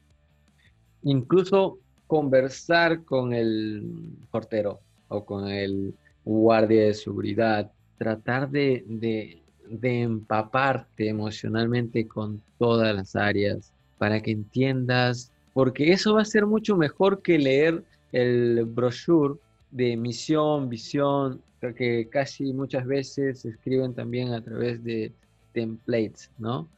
Incluso 1.04 1.78
conversar 2.09 3.04
con 3.04 3.32
el 3.32 4.16
portero 4.32 4.80
o 5.06 5.25
con 5.25 5.47
el 5.47 5.94
guardia 6.25 6.87
de 6.87 6.94
seguridad, 6.94 7.70
tratar 7.97 8.50
de, 8.50 8.85
de 8.88 9.40
de 9.70 10.02
empaparte 10.02 11.08
emocionalmente 11.08 12.06
con 12.06 12.42
todas 12.58 12.94
las 12.94 13.14
áreas 13.16 13.72
para 13.98 14.20
que 14.20 14.32
entiendas, 14.32 15.30
porque 15.52 15.92
eso 15.92 16.14
va 16.14 16.22
a 16.22 16.24
ser 16.24 16.46
mucho 16.46 16.76
mejor 16.76 17.22
que 17.22 17.38
leer 17.38 17.84
el 18.12 18.64
brochure 18.64 19.38
de 19.70 19.96
misión, 19.96 20.68
visión, 20.68 21.40
que 21.76 22.08
casi 22.10 22.52
muchas 22.52 22.86
veces 22.86 23.40
se 23.40 23.50
escriben 23.50 23.94
también 23.94 24.32
a 24.32 24.42
través 24.42 24.82
de 24.82 25.12
templates, 25.52 26.30
¿no? 26.38 26.68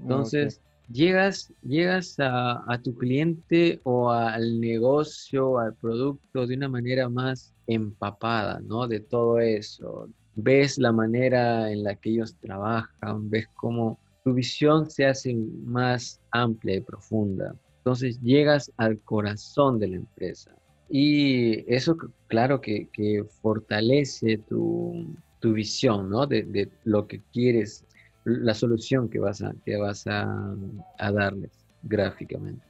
Entonces, 0.00 0.60
llegas, 0.90 1.52
llegas 1.62 2.18
a, 2.18 2.62
a, 2.72 2.78
tu 2.80 2.94
cliente 2.96 3.80
o 3.84 4.10
al 4.10 4.60
negocio, 4.60 5.58
al 5.58 5.74
producto 5.74 6.46
de 6.46 6.56
una 6.56 6.68
manera 6.68 7.08
más 7.08 7.52
empapada, 7.66 8.60
¿no? 8.60 8.88
De 8.88 9.00
todo 9.00 9.38
eso, 9.40 10.08
ves 10.42 10.78
la 10.78 10.92
manera 10.92 11.70
en 11.70 11.84
la 11.84 11.94
que 11.94 12.10
ellos 12.10 12.36
trabajan, 12.40 13.30
ves 13.30 13.46
cómo 13.54 13.98
tu 14.24 14.34
visión 14.34 14.90
se 14.90 15.06
hace 15.06 15.34
más 15.64 16.20
amplia 16.32 16.76
y 16.76 16.80
profunda. 16.80 17.54
Entonces 17.78 18.20
llegas 18.20 18.70
al 18.76 18.98
corazón 19.00 19.78
de 19.78 19.88
la 19.88 19.96
empresa. 19.96 20.54
Y 20.88 21.72
eso, 21.72 21.96
claro, 22.26 22.60
que, 22.60 23.24
fortalece 23.40 24.38
tu, 24.48 25.06
visión, 25.42 26.10
¿no? 26.10 26.26
De, 26.26 26.68
lo 26.84 27.06
que 27.06 27.22
quieres, 27.32 27.84
la 28.24 28.54
solución 28.54 29.08
que 29.08 29.20
vas 29.20 29.40
a, 29.40 29.54
que 29.64 29.76
vas 29.76 30.06
a, 30.06 30.54
darles 30.98 31.52
gráficamente. 31.82 32.62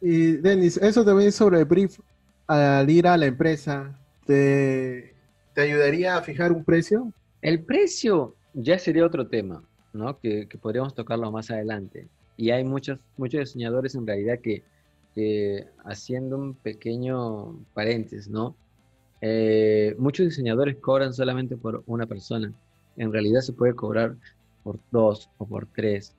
Y 0.00 0.36
Denis, 0.36 0.76
eso 0.76 1.04
también 1.04 1.32
sobre 1.32 1.58
el 1.58 1.64
brief, 1.64 1.98
al 2.46 2.88
ir 2.88 3.06
a 3.06 3.16
la 3.16 3.26
empresa, 3.26 3.98
¿te, 4.24 5.13
¿te 5.54 5.62
ayudaría 5.62 6.16
a 6.16 6.22
fijar 6.22 6.52
un 6.52 6.64
precio? 6.64 7.12
El 7.40 7.62
precio 7.64 8.34
ya 8.52 8.78
sería 8.78 9.06
otro 9.06 9.26
tema, 9.26 9.62
¿no? 9.92 10.18
Que, 10.18 10.46
que 10.48 10.58
podríamos 10.58 10.94
tocarlo 10.94 11.30
más 11.30 11.50
adelante. 11.50 12.08
Y 12.36 12.50
hay 12.50 12.64
muchos, 12.64 12.98
muchos 13.16 13.40
diseñadores 13.40 13.94
en 13.94 14.06
realidad 14.06 14.40
que, 14.40 14.62
haciendo 15.84 16.36
un 16.36 16.54
pequeño 16.54 17.56
paréntesis, 17.72 18.28
¿no? 18.28 18.56
Eh, 19.20 19.94
muchos 19.96 20.26
diseñadores 20.26 20.76
cobran 20.76 21.14
solamente 21.14 21.56
por 21.56 21.84
una 21.86 22.06
persona. 22.06 22.52
En 22.96 23.12
realidad 23.12 23.40
se 23.40 23.52
puede 23.52 23.74
cobrar 23.74 24.16
por 24.64 24.80
dos 24.90 25.30
o 25.38 25.46
por 25.46 25.66
tres, 25.66 26.16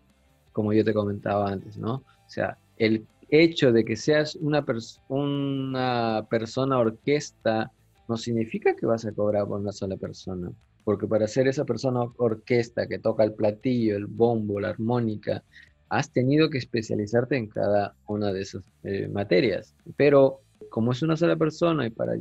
como 0.54 0.72
yo 0.72 0.86
te 0.86 0.94
comentaba 0.94 1.52
antes, 1.52 1.78
¿no? 1.78 1.96
O 1.96 2.30
sea, 2.30 2.58
el 2.78 3.06
hecho 3.30 3.74
de 3.74 3.84
que 3.84 3.98
seas 3.98 4.36
una, 4.36 4.66
una 5.10 6.26
persona 6.30 6.78
orquesta 6.78 7.72
no 8.08 8.18
significa 8.18 8.76
que 8.76 8.86
vas 8.86 9.06
a 9.06 9.12
cobrar 9.12 9.48
por 9.48 9.60
una 9.60 9.72
sola 9.72 9.98
persona 9.98 10.52
porque 10.86 11.08
para 11.08 11.28
ser 11.28 11.48
esa 11.48 11.66
persona 11.66 12.02
orquesta 12.18 12.88
que 12.88 13.00
toca 13.00 13.24
el 13.24 13.34
platillo, 13.34 13.98
el 13.98 14.06
bombo, 14.06 14.60
la 14.60 14.70
armónica, 14.70 15.44
has 15.90 16.12
tenido 16.12 16.50
que 16.50 16.60
especializarte 16.60 17.36
en 17.36 17.48
cada 17.48 17.96
una 18.08 18.32
de 18.32 18.42
esas 18.42 18.64
eh, 18.84 19.08
materias. 19.08 19.76
Pero 19.98 20.42
como 20.70 20.92
es 20.92 21.02
una 21.02 21.18
sola 21.18 21.36
persona 21.36 21.88
y 21.88 21.90
para 21.90 22.14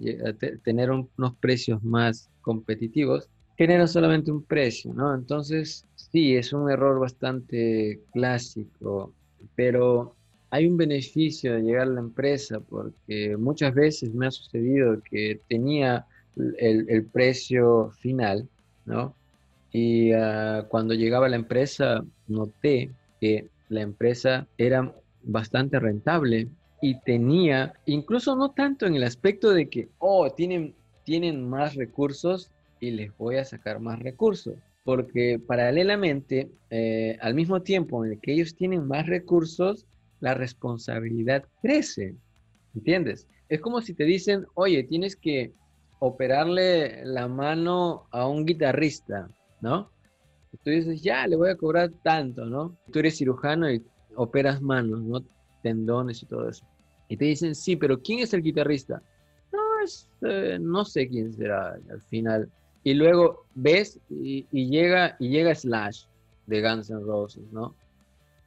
tener 0.65 0.91
unos 0.91 1.37
precios 1.41 1.83
más 1.85 2.31
competitivos, 2.41 3.29
genera 3.57 3.87
solamente 3.87 4.33
un 4.33 4.43
precio, 4.43 4.95
¿no? 4.95 5.15
Entonces, 5.15 5.87
sí, 5.95 6.35
es 6.35 6.53
un 6.53 6.71
error 6.71 6.99
bastante 6.99 8.01
clásico, 8.13 9.13
pero 9.55 10.17
hay 10.55 10.67
un 10.67 10.77
beneficio 10.77 11.55
de 11.55 11.63
llegar 11.63 11.83
a 11.83 11.97
la 11.97 12.01
empresa 12.01 12.61
porque 12.61 13.37
muchas 13.37 13.75
veces 13.75 14.15
me 14.15 14.27
ha 14.27 14.31
sucedido 14.31 15.03
que 15.03 15.41
tenía 15.49 16.07
el 16.37 17.05
precio 17.13 17.91
final 18.01 18.49
¿no? 18.85 19.15
Y 19.73 20.13
ah, 20.13 20.67
cuando 20.69 20.95
llegaba 20.95 21.27
a 21.27 21.31
la 21.31 21.37
empresa, 21.37 22.05
noté 22.29 22.91
que 23.21 23.49
la 23.69 23.83
empresa 23.83 24.47
era 24.59 24.95
bastante 25.23 25.81
rentable 25.81 26.49
y 26.81 27.01
tenía, 27.01 27.75
incluso 27.87 28.37
no 28.37 28.51
tanto 28.51 28.87
en 28.87 28.95
el 28.95 29.05
aspecto 29.05 29.51
de 29.53 29.69
que, 29.69 29.89
oh, 29.99 30.31
tienen, 30.31 30.75
tienen 31.05 31.49
más 31.49 31.75
recursos 31.75 32.51
y 32.79 32.91
les 32.91 33.17
voy 33.17 33.37
a 33.37 33.45
sacar 33.45 33.81
más 33.81 33.99
recursos. 34.01 34.55
Porque 34.85 35.41
paralelamente, 35.45 36.51
eh, 36.69 37.17
al 37.23 37.35
mismo 37.35 37.63
tiempo 37.63 38.05
en 38.05 38.13
el 38.13 38.21
que 38.21 38.35
ellos 38.35 38.55
tienen 38.55 38.87
más 38.87 39.07
recursos, 39.07 39.87
la 40.21 40.35
responsabilidad 40.35 41.45
crece. 41.63 42.17
¿Entiendes? 42.75 43.29
Es 43.49 43.61
como 43.61 43.81
si 43.81 43.95
te 43.95 44.05
dicen, 44.05 44.47
oye, 44.55 44.85
tienes 44.85 45.17
que 45.17 45.53
operarle 46.01 47.05
la 47.05 47.29
mano 47.29 48.09
a 48.11 48.27
un 48.27 48.45
guitarrista, 48.45 49.29
¿no? 49.61 49.91
Tú 50.63 50.71
dices, 50.71 51.03
ya, 51.03 51.27
le 51.27 51.37
voy 51.37 51.51
a 51.51 51.57
cobrar 51.57 51.91
tanto, 52.03 52.45
¿no? 52.45 52.77
Tú 52.93 53.01
eres 53.01 53.19
cirujano 53.19 53.71
y 53.71 53.85
operas 54.17 54.63
manos, 54.63 55.03
¿no? 55.03 55.25
Tendones 55.63 56.23
y 56.23 56.27
todo 56.27 56.49
eso. 56.49 56.65
Y 57.09 57.17
te 57.17 57.25
dicen, 57.25 57.55
sí, 57.55 57.77
pero 57.77 58.01
¿quién 58.01 58.21
es 58.21 58.35
el 58.35 58.43
guitarrista? 58.43 59.03
No, 59.53 59.61
es, 59.83 60.09
eh, 60.23 60.59
no 60.61 60.85
sé 60.85 61.09
quién 61.09 61.33
será 61.33 61.73
al 61.91 62.03
final. 62.09 62.51
Y 62.83 62.95
luego 62.95 63.47
ves 63.55 63.99
y, 64.11 64.47
llega 64.53 65.17
y 65.19 65.31
llega 65.31 65.55
Slash 65.55 66.05
de 66.47 66.63
Guns 66.63 66.91
N' 66.91 67.01
Roses, 67.01 67.45
¿no? 67.51 67.75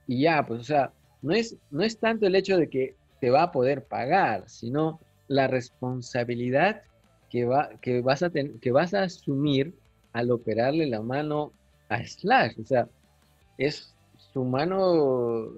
Y 0.08 0.22
ya, 0.22 0.46
pues, 0.46 0.62
o 0.62 0.64
sea, 0.64 0.94
no 1.28 1.34
es, 1.34 1.58
no 1.72 1.84
es 1.84 1.98
tanto 1.98 2.26
el 2.26 2.36
hecho 2.36 2.58
de 2.58 2.70
que 2.70 2.96
te 3.20 3.30
va 3.30 3.44
a 3.44 3.52
poder 3.52 3.84
pagar, 3.84 4.46
sino 4.48 5.00
la 5.28 5.48
responsabilidad 5.48 6.84
que, 7.30 7.44
va, 7.44 7.70
que, 7.82 8.00
vas 8.02 8.24
a 8.24 8.32
que 8.32 8.72
vas 8.72 8.94
a 8.94 9.04
asumir 9.04 9.74
al 10.14 10.32
operarle 10.32 10.88
la 10.88 11.02
mano 11.02 11.52
a 11.90 12.02
Slash. 12.06 12.58
O 12.62 12.66
sea, 12.66 12.88
es 13.58 13.94
su 14.16 14.46
mano 14.46 15.52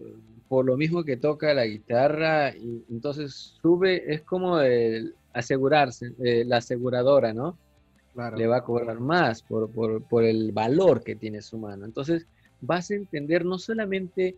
por 0.47 0.65
lo 0.65 0.75
mismo 0.75 1.03
que 1.03 1.17
toca 1.17 1.53
la 1.53 1.67
guitarra 1.67 2.55
y 2.55 2.83
entonces 2.89 3.53
sube, 3.61 4.11
es 4.11 4.21
como 4.21 4.59
el 4.59 5.13
asegurarse, 5.33 6.13
eh, 6.23 6.43
la 6.45 6.57
aseguradora, 6.57 7.31
¿no? 7.31 7.55
Le 8.35 8.47
va 8.47 8.57
a 8.57 8.63
cobrar 8.63 8.99
más 8.99 9.43
por, 9.43 9.69
por, 9.69 10.01
por 10.01 10.23
el 10.23 10.51
valor 10.51 11.03
que 11.03 11.15
tiene 11.15 11.43
su 11.43 11.59
mano. 11.59 11.85
Entonces 11.85 12.25
vas 12.59 12.89
a 12.89 12.95
entender 12.95 13.45
no 13.45 13.59
solamente 13.59 14.35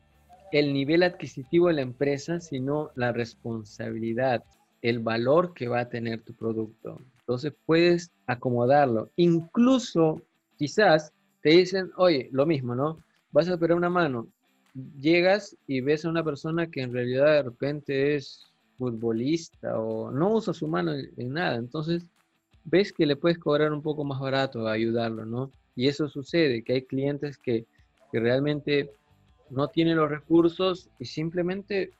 el 0.52 0.74
nivel 0.74 1.04
adquisitivo 1.04 1.68
de 1.68 1.74
la 1.74 1.82
empresa, 1.82 2.40
sino 2.40 2.92
la 2.96 3.12
responsabilidad, 3.12 4.44
el 4.82 5.00
valor 5.00 5.54
que 5.54 5.68
va 5.68 5.82
a 5.82 5.90
tener 5.90 6.22
tu 6.22 6.34
producto. 6.34 7.02
Entonces 7.20 7.54
puedes 7.66 8.12
acomodarlo. 8.28 9.10
Incluso 9.16 10.22
quizás 10.58 11.14
te 11.42 11.52
dicen, 11.52 11.92
oye, 11.96 12.30
lo 12.32 12.46
mismo, 12.46 12.76
¿no? 12.76 13.04
Vas 13.32 13.48
a 13.48 13.56
operar 13.56 13.78
una 13.78 13.90
mano. 13.90 14.28
Llegas 15.00 15.56
y 15.68 15.82
ves 15.82 16.06
a 16.06 16.10
una 16.10 16.24
persona 16.24 16.68
que 16.68 16.82
en 16.82 16.94
realidad 16.94 17.34
de 17.34 17.44
repente 17.44 18.16
es 18.16 18.52
futbolista 18.78 19.80
o 19.80 20.12
no 20.12 20.34
usa 20.34 20.54
su 20.54 20.68
mano 20.68 20.94
en, 20.94 21.34
nada. 21.34 21.56
Entonces 21.56 22.06
ves 22.64 22.92
que 22.92 23.06
le 23.06 23.16
puedes 23.16 23.38
cobrar 23.38 23.72
un 23.72 23.82
poco 23.82 24.04
más 24.04 24.20
barato 24.20 24.68
a 24.68 24.74
ayudarlo, 24.74 25.26
¿no? 25.26 25.52
Y 25.76 25.88
eso 25.88 26.10
sucede, 26.10 26.64
que 26.64 26.74
hay 26.74 26.82
clientes 26.82 27.38
que, 27.38 27.66
que 28.12 28.20
realmente 28.20 28.92
no 29.52 29.68
tienen 29.68 29.98
los 29.98 30.10
recursos 30.10 30.90
y 31.00 31.06
simplemente 31.06 31.92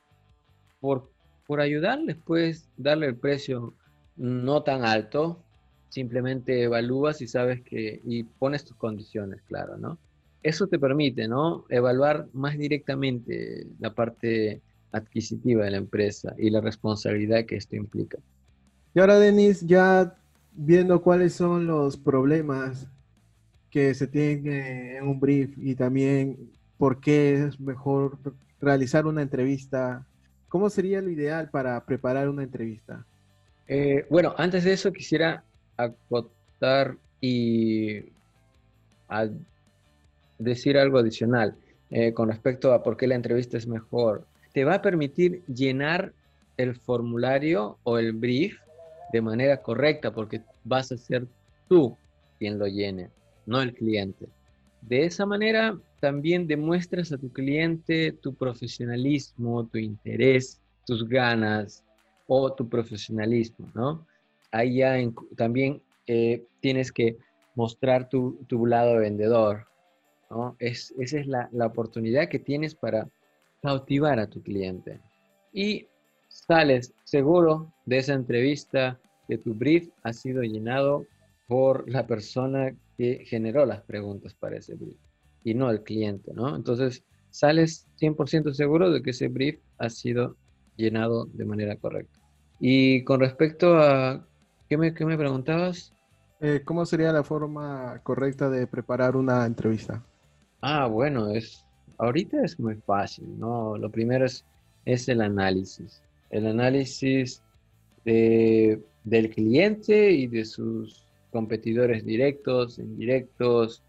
por, 0.80 1.10
por 1.46 1.60
ayudarles 1.60 2.16
puedes 2.16 2.68
darle 2.76 3.06
el 3.06 3.16
precio 3.16 3.74
no 4.16 4.62
tan 4.62 4.84
alto, 4.84 5.42
simplemente 5.88 6.62
evalúas 6.62 7.20
y 7.20 7.28
sabes 7.28 7.62
que, 7.62 8.00
y 8.04 8.24
pones 8.24 8.64
tus 8.64 8.76
condiciones, 8.76 9.42
claro, 9.42 9.76
¿no? 9.76 9.98
Eso 10.42 10.66
te 10.66 10.78
permite, 10.78 11.28
¿no? 11.28 11.64
Evaluar 11.68 12.28
más 12.32 12.58
directamente 12.58 13.66
la 13.78 13.94
parte 13.94 14.60
adquisitiva 14.90 15.64
de 15.64 15.70
la 15.70 15.76
empresa 15.76 16.34
y 16.38 16.50
la 16.50 16.60
responsabilidad 16.60 17.44
que 17.46 17.56
esto 17.56 17.76
implica. 17.76 18.18
Y 18.94 19.00
ahora, 19.00 19.18
Denis, 19.18 19.60
ya 19.66 20.18
viendo 20.52 21.02
cuáles 21.02 21.34
son 21.34 21.66
los 21.66 21.96
problemas 21.96 22.88
que 23.70 23.94
se 23.94 24.06
tienen 24.06 24.96
en 24.96 25.08
un 25.08 25.18
brief 25.18 25.56
y 25.56 25.74
también 25.74 26.52
por 26.82 26.98
qué 26.98 27.34
es 27.34 27.60
mejor 27.60 28.18
realizar 28.60 29.06
una 29.06 29.22
entrevista, 29.22 30.04
¿cómo 30.48 30.68
sería 30.68 31.00
lo 31.00 31.10
ideal 31.10 31.48
para 31.48 31.84
preparar 31.84 32.28
una 32.28 32.42
entrevista? 32.42 33.06
Eh, 33.68 34.04
bueno, 34.10 34.34
antes 34.36 34.64
de 34.64 34.72
eso 34.72 34.92
quisiera 34.92 35.44
acotar 35.76 36.96
y 37.20 38.06
decir 40.40 40.76
algo 40.76 40.98
adicional 40.98 41.54
eh, 41.92 42.12
con 42.12 42.28
respecto 42.28 42.72
a 42.72 42.82
por 42.82 42.96
qué 42.96 43.06
la 43.06 43.14
entrevista 43.14 43.56
es 43.56 43.68
mejor. 43.68 44.26
Te 44.52 44.64
va 44.64 44.74
a 44.74 44.82
permitir 44.82 45.44
llenar 45.46 46.12
el 46.56 46.74
formulario 46.74 47.78
o 47.84 47.98
el 47.98 48.12
brief 48.12 48.58
de 49.12 49.22
manera 49.22 49.62
correcta 49.62 50.12
porque 50.12 50.42
vas 50.64 50.90
a 50.90 50.96
ser 50.96 51.28
tú 51.68 51.96
quien 52.40 52.58
lo 52.58 52.66
llene, 52.66 53.08
no 53.46 53.62
el 53.62 53.72
cliente. 53.72 54.26
De 54.80 55.04
esa 55.04 55.26
manera 55.26 55.78
también 56.02 56.48
demuestras 56.48 57.12
a 57.12 57.16
tu 57.16 57.32
cliente 57.32 58.10
tu 58.10 58.34
profesionalismo, 58.34 59.68
tu 59.68 59.78
interés, 59.78 60.60
tus 60.84 61.08
ganas, 61.08 61.84
o 62.26 62.52
tu 62.52 62.68
profesionalismo, 62.68 63.70
¿no? 63.72 64.04
Ahí 64.50 64.78
ya 64.78 64.96
también 65.36 65.80
eh, 66.08 66.44
tienes 66.58 66.90
que 66.90 67.18
mostrar 67.54 68.08
tu, 68.08 68.36
tu, 68.48 68.66
lado 68.66 68.96
vendedor, 68.96 69.68
¿no? 70.28 70.56
Es, 70.58 70.92
esa 70.98 71.20
es 71.20 71.28
la, 71.28 71.48
la 71.52 71.66
oportunidad 71.66 72.28
que 72.28 72.40
tienes 72.40 72.74
para 72.74 73.08
cautivar 73.62 74.18
a 74.18 74.26
tu 74.26 74.42
cliente. 74.42 74.98
Y 75.52 75.86
sales 76.26 76.94
seguro 77.04 77.72
de 77.86 77.98
esa 77.98 78.14
entrevista 78.14 78.98
que 79.28 79.38
tu 79.38 79.54
brief 79.54 79.88
ha 80.02 80.12
sido 80.12 80.42
llenado 80.42 81.06
por 81.46 81.88
la 81.88 82.08
persona 82.08 82.74
que 82.98 83.24
generó 83.24 83.64
las 83.66 83.82
preguntas 83.82 84.34
para 84.34 84.56
ese 84.56 84.74
brief 84.74 84.98
y 85.44 85.54
no 85.54 85.70
el 85.70 85.82
cliente, 85.82 86.32
¿no? 86.34 86.54
Entonces, 86.54 87.04
sales 87.30 87.86
100% 88.00 88.52
seguro 88.52 88.90
de 88.90 89.02
que 89.02 89.10
ese 89.10 89.28
brief 89.28 89.60
ha 89.78 89.90
sido 89.90 90.36
llenado 90.76 91.26
de 91.32 91.44
manera 91.44 91.76
correcta. 91.76 92.18
Y 92.60 93.02
con 93.04 93.20
respecto 93.20 93.78
a, 93.78 94.26
¿qué 94.68 94.76
me, 94.76 94.94
qué 94.94 95.04
me 95.04 95.18
preguntabas? 95.18 95.92
Eh, 96.40 96.62
¿Cómo 96.64 96.84
sería 96.86 97.12
la 97.12 97.24
forma 97.24 98.00
correcta 98.02 98.50
de 98.50 98.66
preparar 98.66 99.16
una 99.16 99.44
entrevista? 99.46 100.04
Ah, 100.60 100.86
bueno, 100.86 101.30
es, 101.30 101.64
ahorita 101.98 102.44
es 102.44 102.58
muy 102.58 102.76
fácil, 102.76 103.38
¿no? 103.38 103.76
Lo 103.76 103.90
primero 103.90 104.26
es 104.26 104.44
es 104.84 105.08
el 105.08 105.20
análisis. 105.20 106.02
El 106.30 106.46
análisis 106.46 107.42
del 108.04 109.30
cliente 109.30 110.10
y 110.10 110.26
de 110.26 110.44
sus 110.44 111.06
competidores 111.30 112.04
directos, 112.04 112.78
indirectos, 112.78 113.82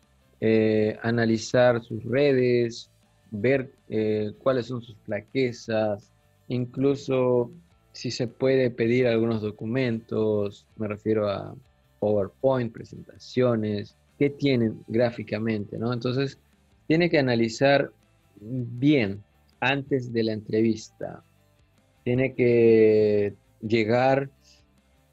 eh, 0.46 1.00
analizar 1.02 1.82
sus 1.82 2.04
redes, 2.04 2.90
ver 3.32 3.72
eh, 3.88 4.34
cuáles 4.40 4.66
son 4.66 4.82
sus 4.82 4.98
flaquezas, 5.06 6.12
incluso 6.50 7.50
si 7.94 8.12
se 8.12 8.28
puede 8.28 8.70
pedir 8.70 9.08
algunos 9.08 9.42
documentos, 9.42 10.68
me 10.76 10.90
refiero 10.90 11.30
a 11.30 11.56
PowerPoint, 12.02 12.74
presentaciones, 12.74 13.96
qué 14.20 14.32
tienen 14.32 14.84
gráficamente, 14.90 15.78
¿no? 15.78 15.94
Entonces, 15.94 16.38
tiene 16.88 17.10
que 17.10 17.20
analizar 17.20 17.94
bien 18.42 19.24
antes 19.62 20.12
de 20.12 20.24
la 20.24 20.34
entrevista. 20.34 21.24
Tiene 22.04 22.36
que 22.36 23.34
llegar, 23.62 24.30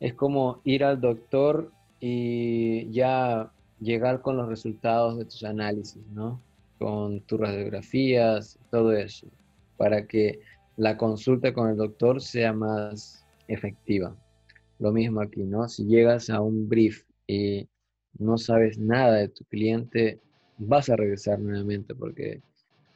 es 0.01 0.13
como 0.15 0.61
ir 0.65 0.83
al 0.83 1.01
doctor 1.01 1.71
y 2.01 2.91
ya 2.91 3.53
llegar 3.81 4.21
con 4.21 4.37
los 4.37 4.49
resultados 4.49 5.19
de 5.19 5.25
tus 5.25 5.43
análisis, 5.45 6.03
¿no? 6.13 6.41
Con 6.79 7.21
tus 7.23 7.41
radiografías, 7.41 8.59
todo 8.71 8.93
eso, 8.93 9.27
para 9.77 10.07
que 10.07 10.41
la 10.77 10.97
consulta 10.97 11.53
con 11.53 11.71
el 11.71 11.77
doctor 11.77 12.21
sea 12.21 12.53
más 12.53 13.25
efectiva. 13.49 14.17
Lo 14.79 14.93
mismo 14.93 15.21
aquí, 15.21 15.43
¿no? 15.43 15.69
Si 15.69 15.85
llegas 15.85 16.31
a 16.31 16.41
un 16.41 16.69
brief 16.69 17.05
y 17.27 17.69
no 18.19 18.39
sabes 18.39 18.79
nada 18.79 19.17
de 19.17 19.29
tu 19.29 19.45
cliente, 19.45 20.21
vas 20.59 20.89
a 20.89 20.97
regresar 20.97 21.39
nuevamente 21.39 21.95
porque 21.95 22.41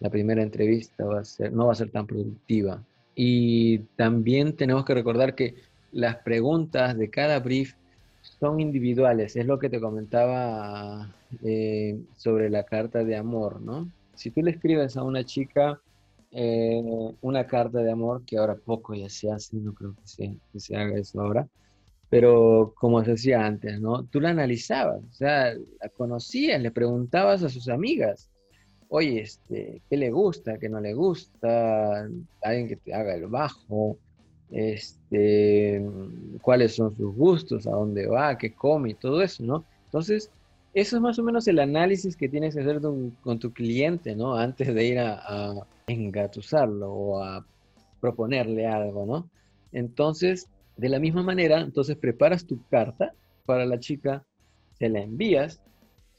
la 0.01 0.11
primera 0.11 0.43
entrevista 0.43 1.05
no 1.51 1.67
va 1.67 1.73
a 1.73 1.77
ser 1.77 1.91
tan 1.91 2.07
productiva. 2.07 2.83
Y 3.15 3.79
también 3.97 4.57
tenemos 4.57 4.85
que 4.85 4.95
recordar 4.95 5.35
que 5.35 5.55
las 5.93 6.17
preguntas 6.17 6.97
de 6.97 7.09
cada 7.11 7.39
brief 7.41 7.75
son 8.45 8.61
individuales, 8.61 9.37
es 9.37 9.47
lo 9.47 9.59
que 9.59 9.71
te 9.71 9.81
comentaba 9.81 11.11
eh, 11.43 11.99
sobre 12.15 12.51
la 12.51 12.65
carta 12.65 13.03
de 13.03 13.17
amor, 13.17 13.63
¿no? 13.63 13.91
Si 14.17 14.31
tú 14.31 14.43
le 14.43 14.51
escribes 14.51 14.99
a 14.99 15.03
una 15.03 15.25
chica 15.25 15.81
eh, 16.31 16.83
una 17.23 17.47
carta 17.47 17.79
de 17.79 17.91
amor, 17.91 18.23
que 18.27 18.37
ahora 18.37 18.55
poco 18.55 18.95
ya 18.95 19.09
se 19.09 19.33
hace, 19.33 19.57
no 19.57 19.73
creo 19.73 19.95
que 19.95 20.07
se, 20.07 20.37
que 20.53 20.61
se 20.61 20.77
haga 20.77 20.99
eso 20.99 21.23
ahora, 21.23 21.49
pero 22.11 22.75
como 22.77 23.03
se 23.03 23.13
decía 23.13 23.47
antes, 23.47 23.81
¿no? 23.81 24.05
Tú 24.05 24.21
la 24.21 24.29
analizabas, 24.29 25.03
o 25.03 25.15
sea, 25.15 25.55
la 25.55 25.89
conocías, 25.97 26.61
le 26.61 26.71
preguntabas 26.71 27.43
a 27.45 27.49
sus 27.49 27.71
amigas, 27.71 28.29
oye, 28.89 29.23
este, 29.23 29.81
¿qué 29.89 29.97
le 29.97 30.11
gusta, 30.11 30.59
qué 30.59 30.69
no 30.69 30.81
le 30.81 30.93
gusta? 30.93 32.07
Alguien 32.43 32.69
que 32.69 32.77
te 32.77 32.93
haga 32.93 33.15
el 33.15 33.27
bajo, 33.27 33.97
este, 34.51 35.85
cuáles 36.43 36.77
son 36.77 36.97
sus 36.97 37.15
gustos, 37.15 37.67
a 37.67 37.73
dónde 37.73 38.07
va, 38.07 38.39
qué 38.39 38.53
come 38.55 38.91
y 38.91 38.95
todo 38.95 39.23
eso, 39.23 39.43
¿no? 39.43 39.65
Entonces, 39.87 40.31
eso 40.75 40.97
es 40.97 41.03
más 41.03 41.19
o 41.19 41.23
menos 41.23 41.47
el 41.49 41.59
análisis 41.59 42.17
que 42.17 42.29
tienes 42.29 42.55
que 42.55 42.61
hacer 42.61 42.81
con 42.81 43.39
tu 43.39 43.53
cliente, 43.53 44.17
¿no? 44.17 44.37
Antes 44.37 44.75
de 44.75 44.87
ir 44.87 44.99
a, 44.99 45.21
a 45.27 45.67
engatusarlo 45.87 46.93
o 46.93 47.23
a 47.23 47.47
proponerle 48.01 48.67
algo, 48.67 49.07
¿no? 49.07 49.31
Entonces, 49.73 50.49
de 50.77 50.89
la 50.89 50.99
misma 50.99 51.23
manera, 51.23 51.61
entonces 51.61 51.97
preparas 51.97 52.47
tu 52.47 52.61
carta 52.69 53.13
para 53.47 53.67
la 53.67 53.79
chica, 53.79 54.27
se 54.79 54.89
la 54.89 55.01
envías 55.01 55.61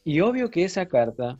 y 0.04 0.22
obvio 0.22 0.50
que 0.50 0.64
esa 0.64 0.86
carta, 0.88 1.40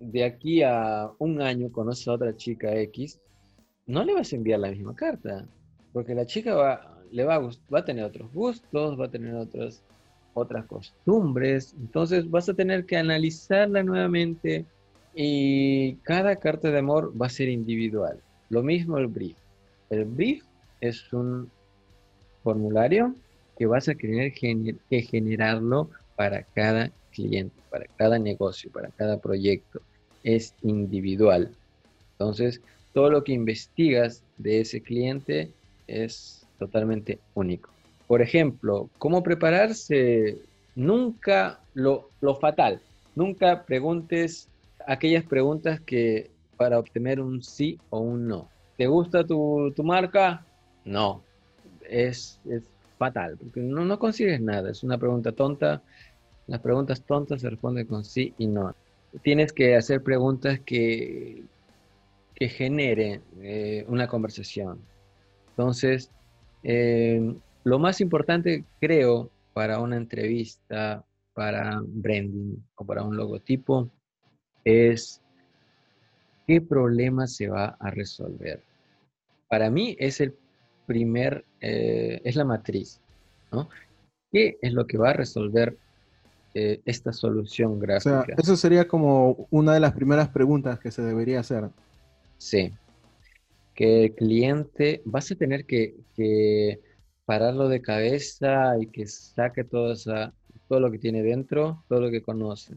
de 0.00 0.24
aquí 0.24 0.62
a 0.62 1.10
un 1.18 1.40
año 1.40 1.70
conoces 1.70 2.08
a 2.08 2.12
otra 2.12 2.36
chica 2.36 2.74
X, 2.74 3.20
no 3.86 4.04
le 4.04 4.14
vas 4.14 4.32
a 4.32 4.36
enviar 4.36 4.60
la 4.60 4.70
misma 4.70 4.94
carta, 4.96 5.46
porque 5.96 6.14
la 6.14 6.26
chica 6.26 6.54
va, 6.54 6.94
le 7.10 7.24
va, 7.24 7.36
a, 7.36 7.40
va 7.72 7.78
a 7.78 7.84
tener 7.86 8.04
otros 8.04 8.30
gustos, 8.34 9.00
va 9.00 9.06
a 9.06 9.10
tener 9.10 9.34
otras, 9.34 9.82
otras 10.34 10.66
costumbres, 10.66 11.74
entonces 11.78 12.30
vas 12.30 12.50
a 12.50 12.52
tener 12.52 12.84
que 12.84 12.98
analizarla 12.98 13.82
nuevamente 13.82 14.66
y 15.14 15.94
cada 16.02 16.36
carta 16.36 16.70
de 16.70 16.80
amor 16.80 17.14
va 17.18 17.24
a 17.24 17.30
ser 17.30 17.48
individual. 17.48 18.20
Lo 18.50 18.62
mismo 18.62 18.98
el 18.98 19.06
brief. 19.06 19.38
El 19.88 20.04
brief 20.04 20.44
es 20.82 21.10
un 21.14 21.50
formulario 22.42 23.14
que 23.56 23.64
vas 23.64 23.88
a 23.88 23.94
tener 23.94 24.34
que 24.34 25.00
generarlo 25.00 25.88
para 26.14 26.42
cada 26.42 26.92
cliente, 27.10 27.56
para 27.70 27.86
cada 27.96 28.18
negocio, 28.18 28.70
para 28.70 28.90
cada 28.90 29.18
proyecto. 29.18 29.80
Es 30.24 30.52
individual. 30.60 31.52
Entonces, 32.18 32.60
todo 32.92 33.08
lo 33.08 33.24
que 33.24 33.32
investigas 33.32 34.22
de 34.36 34.60
ese 34.60 34.82
cliente 34.82 35.54
es 35.86 36.46
totalmente 36.58 37.18
único. 37.34 37.70
Por 38.06 38.22
ejemplo, 38.22 38.88
¿cómo 38.98 39.22
prepararse? 39.22 40.38
Nunca 40.74 41.60
lo, 41.74 42.10
lo 42.20 42.36
fatal. 42.36 42.80
Nunca 43.14 43.64
preguntes 43.64 44.48
aquellas 44.86 45.24
preguntas 45.24 45.80
que 45.80 46.30
para 46.56 46.78
obtener 46.78 47.20
un 47.20 47.42
sí 47.42 47.78
o 47.90 48.00
un 48.00 48.28
no. 48.28 48.48
¿Te 48.76 48.86
gusta 48.86 49.26
tu, 49.26 49.72
tu 49.74 49.82
marca? 49.82 50.44
No. 50.84 51.22
Es, 51.88 52.40
es 52.48 52.62
fatal, 52.98 53.36
porque 53.38 53.60
no, 53.60 53.84
no 53.84 53.98
consigues 53.98 54.40
nada. 54.40 54.70
Es 54.70 54.82
una 54.82 54.98
pregunta 54.98 55.32
tonta. 55.32 55.82
Las 56.46 56.60
preguntas 56.60 57.02
tontas 57.02 57.40
se 57.40 57.50
responden 57.50 57.86
con 57.86 58.04
sí 58.04 58.34
y 58.38 58.46
no. 58.46 58.74
Tienes 59.22 59.52
que 59.52 59.76
hacer 59.76 60.02
preguntas 60.02 60.60
que, 60.60 61.42
que 62.34 62.48
generen 62.48 63.22
eh, 63.40 63.84
una 63.88 64.06
conversación. 64.06 64.78
Entonces, 65.56 66.10
eh, 66.62 67.34
lo 67.64 67.78
más 67.78 68.02
importante, 68.02 68.64
creo, 68.78 69.30
para 69.54 69.80
una 69.80 69.96
entrevista, 69.96 71.02
para 71.32 71.80
branding 71.82 72.56
o 72.74 72.84
para 72.84 73.02
un 73.02 73.16
logotipo, 73.16 73.90
es 74.64 75.22
qué 76.46 76.60
problema 76.60 77.26
se 77.26 77.48
va 77.48 77.76
a 77.80 77.90
resolver. 77.90 78.62
Para 79.48 79.70
mí 79.70 79.96
es 79.98 80.20
el 80.20 80.34
primer, 80.86 81.44
eh, 81.60 82.20
es 82.22 82.36
la 82.36 82.44
matriz, 82.44 83.00
¿no? 83.50 83.68
¿Qué 84.30 84.58
es 84.60 84.72
lo 84.74 84.86
que 84.86 84.98
va 84.98 85.10
a 85.10 85.14
resolver 85.14 85.78
eh, 86.52 86.80
esta 86.84 87.12
solución 87.12 87.78
gráfica? 87.78 88.20
O 88.20 88.24
sea, 88.26 88.34
eso 88.36 88.56
sería 88.56 88.86
como 88.86 89.46
una 89.50 89.72
de 89.72 89.80
las 89.80 89.94
primeras 89.94 90.28
preguntas 90.28 90.78
que 90.78 90.90
se 90.90 91.00
debería 91.00 91.40
hacer. 91.40 91.70
Sí. 92.36 92.74
Que 93.76 94.04
el 94.06 94.14
cliente, 94.14 95.02
vas 95.04 95.30
a 95.30 95.36
tener 95.36 95.66
que, 95.66 95.94
que 96.16 96.80
pararlo 97.26 97.68
de 97.68 97.82
cabeza 97.82 98.76
y 98.80 98.86
que 98.86 99.06
saque 99.06 99.64
todo, 99.64 99.92
esa, 99.92 100.32
todo 100.68 100.80
lo 100.80 100.90
que 100.90 100.98
tiene 100.98 101.22
dentro, 101.22 101.84
todo 101.88 102.00
lo 102.00 102.10
que 102.10 102.22
conoce. 102.22 102.76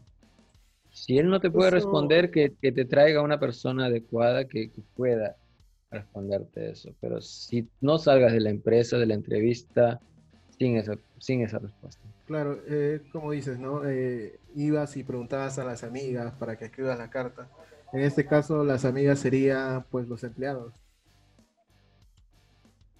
Si 0.92 1.18
él 1.18 1.30
no 1.30 1.40
te 1.40 1.50
puede 1.50 1.70
responder, 1.70 2.30
que, 2.30 2.50
te 2.50 2.84
traiga 2.84 3.22
una 3.22 3.38
persona 3.38 3.86
adecuada 3.86 4.46
que, 4.46 4.70
pueda 4.96 5.36
responderte 5.90 6.70
eso. 6.70 6.92
Pero 7.00 7.20
si 7.20 7.68
no 7.80 7.98
salgas 7.98 8.32
de 8.32 8.40
la 8.40 8.50
empresa, 8.50 8.98
de 8.98 9.06
la 9.06 9.14
entrevista, 9.14 10.00
sin 10.58 10.76
esa, 10.76 10.98
sin 11.18 11.42
esa 11.42 11.58
respuesta. 11.58 12.02
Claro, 12.26 12.60
eh, 12.68 13.00
como 13.12 13.30
dices, 13.32 13.58
¿no? 13.58 13.88
Eh, 13.88 14.38
ibas 14.54 14.96
y 14.96 15.04
preguntabas 15.04 15.58
a 15.58 15.64
las 15.64 15.84
amigas 15.84 16.32
para 16.34 16.56
que 16.56 16.66
escribas 16.66 16.98
la 16.98 17.10
carta. 17.10 17.48
En 17.92 18.00
este 18.00 18.26
caso, 18.26 18.64
las 18.64 18.84
amigas 18.84 19.20
serían, 19.20 19.84
pues, 19.90 20.08
los 20.08 20.22
empleados. 20.22 20.72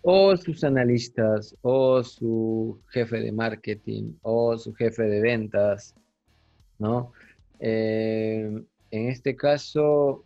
O 0.02 0.36
sus 0.36 0.64
analistas, 0.64 1.54
o 1.62 2.02
su 2.02 2.80
jefe 2.88 3.20
de 3.20 3.32
marketing, 3.32 4.14
o 4.22 4.56
su 4.56 4.72
jefe 4.74 5.02
de 5.02 5.20
ventas, 5.20 5.94
¿no? 6.78 7.12
Eh, 7.58 8.62
en 8.90 9.08
este 9.08 9.36
caso, 9.36 10.24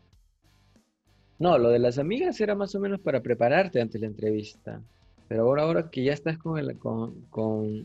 no, 1.39 1.59
lo 1.59 1.71
de 1.71 1.81
las 1.81 1.99
amigas 1.99 2.41
era 2.41 2.55
más 2.55 2.75
o 2.75 2.81
menos 2.81 3.01
para 3.01 3.21
prepararte 3.21 3.81
ante 3.81 3.99
la 3.99 4.07
entrevista. 4.07 4.81
Pero 5.29 5.43
ahora, 5.43 5.63
ahora 5.63 5.91
que 5.91 6.05
ya 6.05 6.13
estás 6.13 6.39
con, 6.39 6.59
el, 6.59 6.79
con, 6.79 7.85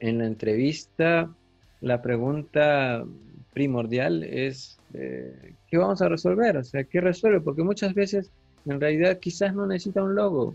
en 0.00 0.18
la 0.18 0.26
entrevista, 0.26 1.32
la 1.80 2.02
pregunta 2.02 3.04
primordial 3.52 4.24
es 4.24 4.80
eh, 4.94 5.54
¿qué 5.68 5.76
vamos 5.76 6.00
a 6.02 6.08
resolver? 6.08 6.56
O 6.56 6.64
sea, 6.64 6.84
¿qué 6.84 7.00
resuelve? 7.00 7.40
Porque 7.40 7.62
muchas 7.62 7.94
veces 7.94 8.30
en 8.64 8.80
realidad 8.80 9.18
quizás 9.18 9.54
no 9.54 9.66
necesita 9.66 10.02
un 10.02 10.14
logo. 10.14 10.54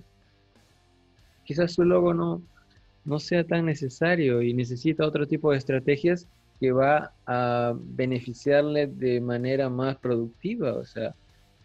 Quizás 1.49 1.73
su 1.73 1.83
logo 1.83 2.13
no, 2.13 2.43
no 3.05 3.19
sea 3.19 3.43
tan 3.43 3.65
necesario 3.65 4.43
y 4.43 4.53
necesita 4.53 5.03
otro 5.03 5.25
tipo 5.25 5.51
de 5.51 5.57
estrategias 5.57 6.27
que 6.59 6.71
va 6.71 7.11
a 7.25 7.73
beneficiarle 7.75 8.85
de 8.85 9.19
manera 9.19 9.67
más 9.67 9.97
productiva, 9.97 10.73
o 10.73 10.85
sea, 10.85 11.15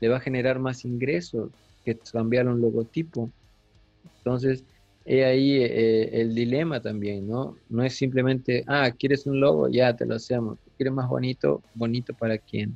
le 0.01 0.09
va 0.09 0.16
a 0.16 0.20
generar 0.20 0.59
más 0.59 0.87
ingresos 0.87 1.51
que 1.85 1.99
cambiar 1.99 2.49
un 2.49 2.62
logotipo. 2.62 3.31
Entonces, 4.16 4.64
he 5.05 5.27
ahí 5.27 5.59
eh, 5.62 6.18
el 6.23 6.35
dilema 6.35 6.81
también, 6.81 7.29
¿no? 7.29 7.59
No 7.68 7.85
es 7.85 7.94
simplemente, 7.94 8.64
ah, 8.66 8.90
¿quieres 8.90 9.27
un 9.27 9.38
logo? 9.38 9.68
Ya 9.68 9.94
te 9.94 10.07
lo 10.07 10.14
hacemos. 10.14 10.59
¿Quieres 10.79 10.94
más 10.94 11.11
bonito? 11.11 11.62
¿Bonito 11.75 12.14
para 12.14 12.38
quién? 12.38 12.75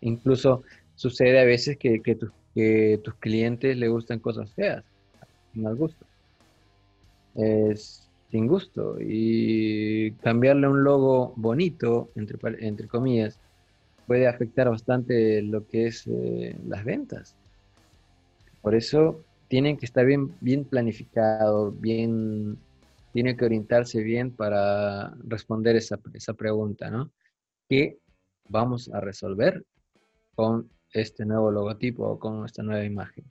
Incluso 0.00 0.62
sucede 0.94 1.38
a 1.38 1.44
veces 1.44 1.76
que, 1.76 2.00
que 2.00 2.98
tus 3.04 3.14
clientes 3.16 3.76
le 3.76 3.88
gustan 3.88 4.20
cosas 4.20 4.50
feas, 4.54 4.82
mal 5.56 5.76
gusto. 5.76 6.04
Es 7.34 8.06
sin 8.30 8.46
gusto. 8.46 8.96
Y 9.00 10.12
cambiarle 10.22 10.68
un 10.68 10.84
logo 10.84 11.32
bonito, 11.36 12.10
entre, 12.14 12.38
entre 12.66 12.88
comillas, 12.88 13.38
puede 14.06 14.28
afectar 14.28 14.68
bastante 14.68 15.42
lo 15.42 15.66
que 15.66 15.88
es 15.88 16.06
eh, 16.06 16.56
las 16.66 16.84
ventas. 16.84 17.36
Por 18.62 18.74
eso 18.74 19.24
tienen 19.48 19.76
que 19.76 19.86
estar 19.86 20.04
bien, 20.04 20.34
bien 20.40 20.64
planificado, 20.64 21.72
bien, 21.72 22.58
tiene 23.12 23.36
que 23.36 23.44
orientarse 23.44 24.02
bien 24.02 24.30
para 24.32 25.14
responder 25.24 25.76
esa, 25.76 25.98
esa 26.14 26.34
pregunta, 26.34 26.90
¿no? 26.90 27.10
¿Qué 27.68 27.98
vamos 28.48 28.88
a 28.92 29.00
resolver 29.00 29.64
con 30.34 30.68
este 30.92 31.24
nuevo 31.24 31.50
logotipo 31.50 32.04
o 32.04 32.18
con 32.18 32.44
esta 32.44 32.62
nueva 32.62 32.84
imagen? 32.84 33.24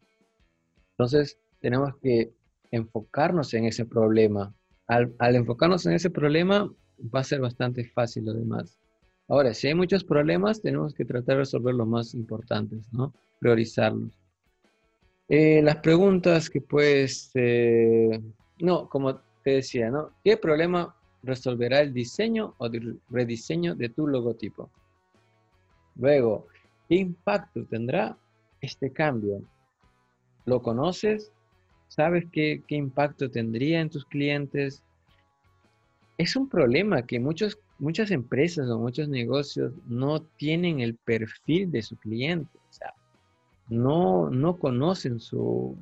Entonces, 0.92 1.38
tenemos 1.66 1.96
que 1.98 2.32
enfocarnos 2.70 3.52
en 3.56 3.66
ese 3.66 3.86
problema. 3.86 4.54
Al, 4.86 5.16
enfocarnos 5.36 5.84
en 5.88 5.94
ese 5.94 6.12
problema, 6.12 6.72
va 7.00 7.22
a 7.22 7.24
ser 7.24 7.42
bastante 7.42 7.86
fácil 7.86 8.26
lo 8.26 8.36
demás. 8.36 8.78
Ahora, 9.28 9.52
si 9.56 9.70
hay 9.70 9.74
muchos 9.74 10.04
problemas, 10.04 10.62
tenemos 10.62 10.94
que 10.94 11.06
tratar 11.06 11.38
de 11.38 11.40
resolver 11.40 11.74
los 11.74 11.88
más 11.88 12.14
importantes, 12.14 12.94
¿no? 12.94 13.16
Priorizarlos. 13.40 14.12
Eh, 15.28 15.64
las 15.64 15.78
preguntas 15.78 16.52
que 16.52 16.62
puedes, 16.62 17.32
eh, 17.34 18.22
no, 18.60 18.88
como 18.88 19.16
te 19.44 19.54
decía, 19.56 19.90
¿no? 19.90 20.12
¿Qué 20.24 20.38
problema 20.38 20.96
resolverá 21.24 21.80
el 21.80 21.96
diseño 21.96 22.54
o 22.60 22.68
el 22.68 23.00
rediseño 23.10 23.74
de 23.74 23.90
tu 23.90 24.06
logotipo? 24.06 24.70
Luego, 25.96 26.46
¿qué 26.88 26.98
impacto 26.98 27.66
tendrá 27.66 28.16
este 28.62 28.92
cambio? 28.92 29.42
¿Lo 30.46 30.62
conoces? 30.62 31.32
¿Sabes 31.88 32.26
qué, 32.32 32.64
qué 32.68 32.76
impacto 32.76 33.30
tendría 33.30 33.82
en 33.82 33.90
tus 33.90 34.06
clientes? 34.06 34.84
Es 36.18 36.36
un 36.36 36.50
problema 36.50 37.06
que 37.06 37.20
muchos 37.20 37.58
muchas 37.80 38.12
empresas 38.12 38.70
o 38.70 38.80
muchos 38.80 39.10
negocios 39.10 39.74
no 39.88 40.22
tienen 40.22 40.80
el 40.80 40.96
perfil 40.96 41.72
de 41.72 41.82
su 41.82 41.98
cliente, 41.98 42.58
o 42.70 42.74
sea, 42.74 42.94
no, 43.70 44.30
no 44.30 44.58
conocen 44.58 45.20
su, 45.20 45.76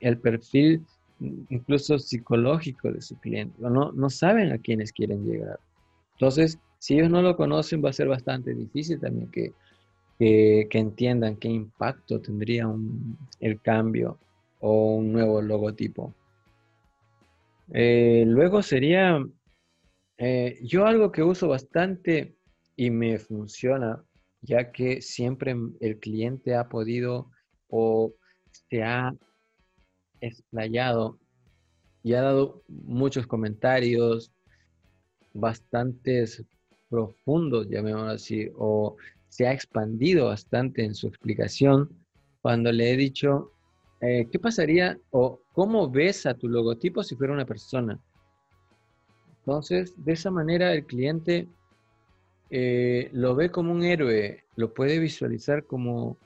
el 0.00 0.18
perfil 0.18 0.82
incluso 1.50 1.98
psicológico 1.98 2.90
de 2.90 3.00
su 3.00 3.16
cliente, 3.16 3.64
o 3.64 3.70
no, 3.70 3.92
no 3.92 4.10
saben 4.10 4.50
a 4.50 4.58
quiénes 4.58 4.92
quieren 4.92 5.24
llegar. 5.24 5.60
Entonces, 6.14 6.58
si 6.78 6.94
ellos 6.94 7.10
no 7.10 7.22
lo 7.22 7.36
conocen, 7.36 7.84
va 7.84 7.90
a 7.90 7.92
ser 7.92 8.08
bastante 8.08 8.54
difícil 8.54 8.98
también 8.98 9.30
que, 9.30 9.52
que, 10.18 10.66
entiendan 10.72 11.36
qué 11.36 11.48
impacto 11.48 12.20
tendría 12.20 12.68
el 13.38 13.60
cambio 13.60 14.18
o 14.62 14.94
un 14.94 15.12
nuevo 15.12 15.42
logotipo. 15.42 16.14
Eh, 17.72 18.24
luego 18.26 18.62
sería 18.62 19.18
eh, 20.18 20.58
yo 20.62 20.86
algo 20.86 21.10
que 21.10 21.22
uso 21.22 21.48
bastante 21.48 22.36
y 22.76 22.90
me 22.90 23.18
funciona, 23.18 24.04
ya 24.40 24.70
que 24.70 25.02
siempre 25.02 25.56
el 25.80 25.98
cliente 25.98 26.54
ha 26.54 26.68
podido 26.68 27.30
o 27.68 28.14
se 28.70 28.82
ha 28.84 29.12
explayado 30.20 31.18
y 32.04 32.14
ha 32.14 32.22
dado 32.22 32.62
muchos 32.68 33.26
comentarios 33.26 34.32
bastantes 35.34 36.44
profundos, 36.88 37.68
llamémoslo 37.68 38.10
así, 38.10 38.48
o 38.56 38.96
se 39.28 39.46
ha 39.46 39.52
expandido 39.52 40.26
bastante 40.26 40.84
en 40.84 40.94
su 40.94 41.08
explicación 41.08 41.88
cuando 42.42 42.70
le 42.70 42.92
he 42.92 42.96
dicho, 42.96 43.52
eh, 44.02 44.28
¿qué 44.30 44.38
pasaría 44.40 44.98
o 45.12 45.40
cómo 45.52 45.88
ves 45.88 46.26
a 46.26 46.34
tu 46.34 46.48
logotipo 46.48 47.04
si 47.04 47.14
fuera 47.14 47.32
una 47.32 47.46
persona? 47.46 48.00
Entonces, 49.38 49.94
de 49.96 50.12
esa 50.12 50.30
manera 50.30 50.72
el 50.72 50.84
cliente 50.84 51.48
eh, 52.50 53.10
lo 53.12 53.36
ve 53.36 53.50
como 53.50 53.70
un 53.72 53.84
héroe, 53.84 54.44
lo 54.56 54.74
puede 54.74 54.98
visualizar 54.98 55.64
como, 55.64 56.18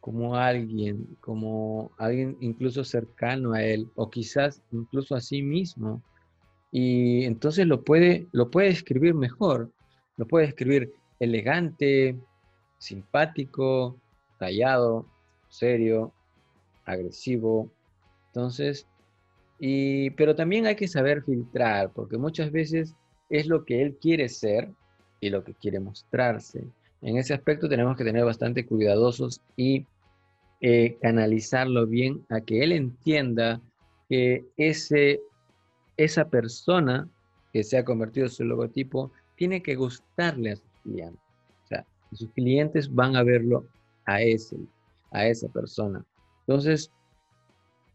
como 0.00 0.34
alguien, 0.34 1.16
como 1.20 1.92
alguien 1.98 2.36
incluso 2.40 2.82
cercano 2.82 3.52
a 3.52 3.62
él, 3.62 3.88
o 3.94 4.10
quizás 4.10 4.60
incluso 4.72 5.14
a 5.14 5.20
sí 5.20 5.40
mismo. 5.40 6.02
Y 6.72 7.24
entonces 7.24 7.66
lo 7.66 7.84
puede, 7.84 8.26
lo 8.32 8.50
puede 8.50 8.68
escribir 8.68 9.14
mejor, 9.14 9.70
lo 10.16 10.26
puede 10.26 10.46
escribir 10.46 10.92
elegante, 11.20 12.18
simpático, 12.78 13.96
callado, 14.38 15.06
serio, 15.48 16.12
agresivo. 16.84 17.70
Entonces, 18.28 18.86
pero 20.16 20.34
también 20.34 20.66
hay 20.66 20.76
que 20.76 20.88
saber 20.88 21.22
filtrar, 21.22 21.92
porque 21.92 22.16
muchas 22.16 22.50
veces 22.50 22.94
es 23.28 23.46
lo 23.46 23.64
que 23.64 23.82
él 23.82 23.96
quiere 24.00 24.28
ser 24.28 24.70
y 25.20 25.30
lo 25.30 25.44
que 25.44 25.54
quiere 25.54 25.80
mostrarse. 25.80 26.64
En 27.02 27.16
ese 27.16 27.34
aspecto 27.34 27.68
tenemos 27.68 27.96
que 27.96 28.04
tener 28.04 28.24
bastante 28.24 28.66
cuidadosos 28.66 29.40
y 29.56 29.86
eh, 30.60 30.98
canalizarlo 31.00 31.86
bien 31.86 32.24
a 32.28 32.40
que 32.40 32.62
él 32.62 32.72
entienda 32.72 33.60
que 34.08 34.44
ese, 34.56 35.20
esa 35.96 36.28
persona 36.28 37.08
que 37.52 37.62
se 37.62 37.78
ha 37.78 37.84
convertido 37.84 38.26
en 38.26 38.32
su 38.32 38.44
logotipo 38.44 39.12
tiene 39.36 39.62
que 39.62 39.74
gustarle 39.74 40.52
a 40.52 40.56
sus 40.56 40.70
clientes. 40.82 41.20
O 41.64 41.66
sea, 41.66 41.86
sus 42.12 42.30
clientes 42.32 42.92
van 42.94 43.16
a 43.16 43.22
verlo 43.22 43.66
a 44.04 44.20
ese, 44.22 44.56
a 45.12 45.26
esa 45.26 45.48
persona. 45.48 46.04
Entonces, 46.50 46.90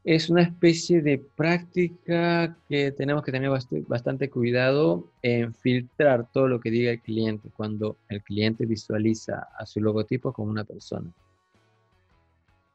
es 0.06 0.30
una 0.30 0.44
especie 0.44 1.02
de 1.02 1.18
práctica 1.18 2.58
que 2.70 2.94
tenemos 2.94 3.22
que 3.22 3.34
tener 3.34 3.52
bastante 3.86 4.30
cuidado 4.30 5.12
en 5.22 5.54
filtrar 5.54 6.32
todo 6.32 6.48
lo 6.48 6.62
que 6.62 6.72
diga 6.72 6.92
el 6.92 7.02
cliente 7.02 7.50
cuando 7.50 7.98
el 8.08 8.24
cliente 8.24 8.66
visualiza 8.66 9.50
a 9.58 9.66
su 9.66 9.82
logotipo 9.82 10.32
como 10.32 10.52
una 10.52 10.64
persona. 10.64 11.12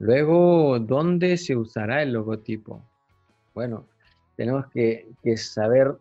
Luego, 0.00 0.78
¿dónde 0.80 1.38
se 1.38 1.56
usará 1.56 2.02
el 2.02 2.12
logotipo? 2.12 2.84
Bueno, 3.54 3.86
tenemos 4.36 4.66
que, 4.66 5.08
saber 5.38 5.96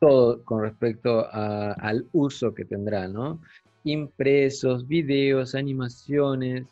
todo 0.00 0.42
con 0.42 0.62
respecto 0.62 1.24
al 1.30 2.04
uso 2.10 2.52
que 2.52 2.64
tendrá, 2.64 3.06
¿no? 3.06 3.40
Impresos, 3.84 4.88
videos, 4.88 5.54
animaciones, 5.54 6.66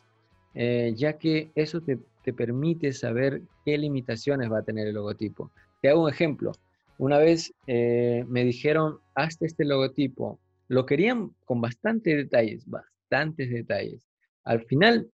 eh, 0.55 0.93
ya 0.95 1.17
que 1.17 1.51
eso 1.55 1.81
te 1.81 1.99
te 2.25 2.33
permite 2.33 2.91
saber 2.91 3.43
qué 3.63 3.77
limitaciones 3.77 4.51
va 4.51 4.57
a 4.59 4.63
tener 4.63 4.87
el 4.87 4.95
logotipo. 4.95 5.51
Te 5.79 5.89
hago 5.89 6.05
un 6.05 6.09
ejemplo. 6.09 6.53
Una 6.97 7.19
vez 7.19 7.53
eh, 7.67 8.25
me 8.27 8.43
dijeron, 8.43 8.97
hazte 9.13 9.45
este 9.45 9.63
logotipo. 9.63 10.39
Lo 10.67 10.87
querían 10.87 11.35
con 11.45 11.61
bastantes 11.61 12.17
detalles, 12.17 12.67
bastantes 12.67 13.51
detalles. 13.51 14.07
Al 14.43 14.65
final 14.65 15.07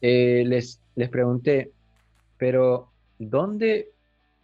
eh, 0.00 0.42
les, 0.44 0.82
les 0.96 1.08
pregunté, 1.08 1.70
pero 2.38 2.90
¿dónde, 3.20 3.92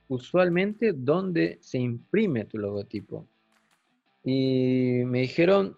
usualmente, 0.07 0.93
dónde 0.95 1.59
se 1.61 1.79
imprime 1.79 2.45
tu 2.45 2.59
logotipo? 2.59 3.27
Y 4.23 5.03
me 5.05 5.23
dijeron, 5.23 5.77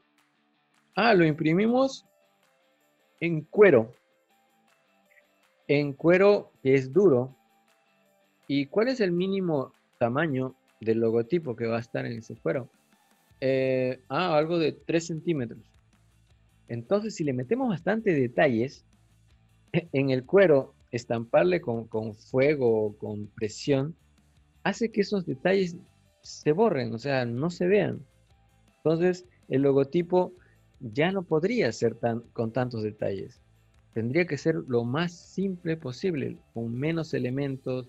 ah, 0.96 1.14
lo 1.14 1.24
imprimimos 1.24 2.04
en 3.20 3.40
cuero 3.40 3.94
en 5.68 5.92
cuero 5.92 6.52
que 6.62 6.74
es 6.74 6.92
duro. 6.92 7.34
¿Y 8.48 8.66
cuál 8.66 8.88
es 8.88 9.00
el 9.00 9.12
mínimo 9.12 9.72
tamaño 9.98 10.54
del 10.80 11.00
logotipo 11.00 11.56
que 11.56 11.66
va 11.66 11.78
a 11.78 11.80
estar 11.80 12.06
en 12.06 12.18
ese 12.18 12.36
cuero? 12.36 12.68
Eh, 13.40 14.00
ah, 14.08 14.36
algo 14.36 14.58
de 14.58 14.72
3 14.72 15.06
centímetros. 15.06 15.60
Entonces, 16.68 17.14
si 17.14 17.24
le 17.24 17.32
metemos 17.32 17.68
bastante 17.68 18.12
detalles 18.12 18.84
en 19.72 20.10
el 20.10 20.24
cuero, 20.24 20.74
estamparle 20.92 21.60
con, 21.60 21.86
con 21.86 22.14
fuego 22.14 22.86
o 22.86 22.96
con 22.96 23.26
presión, 23.26 23.94
hace 24.62 24.90
que 24.90 25.02
esos 25.02 25.26
detalles 25.26 25.76
se 26.22 26.52
borren, 26.52 26.94
o 26.94 26.98
sea, 26.98 27.24
no 27.24 27.50
se 27.50 27.66
vean. 27.66 28.04
Entonces, 28.78 29.26
el 29.48 29.62
logotipo 29.62 30.32
ya 30.80 31.10
no 31.12 31.22
podría 31.22 31.70
ser 31.72 31.94
tan, 31.96 32.20
con 32.32 32.52
tantos 32.52 32.82
detalles 32.82 33.40
tendría 33.96 34.26
que 34.26 34.36
ser 34.36 34.56
lo 34.68 34.84
más 34.84 35.10
simple 35.10 35.74
posible, 35.78 36.36
con 36.52 36.70
menos 36.78 37.14
elementos, 37.14 37.88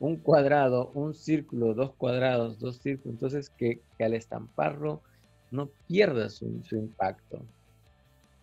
un 0.00 0.16
cuadrado, 0.16 0.90
un 0.94 1.12
círculo, 1.12 1.74
dos 1.74 1.92
cuadrados, 1.92 2.58
dos 2.58 2.78
círculos, 2.78 3.16
entonces 3.16 3.50
que, 3.50 3.82
al 4.00 4.14
estamparlo 4.14 5.02
no 5.50 5.68
pierda 5.86 6.30
su, 6.30 6.46
impacto. 6.70 7.44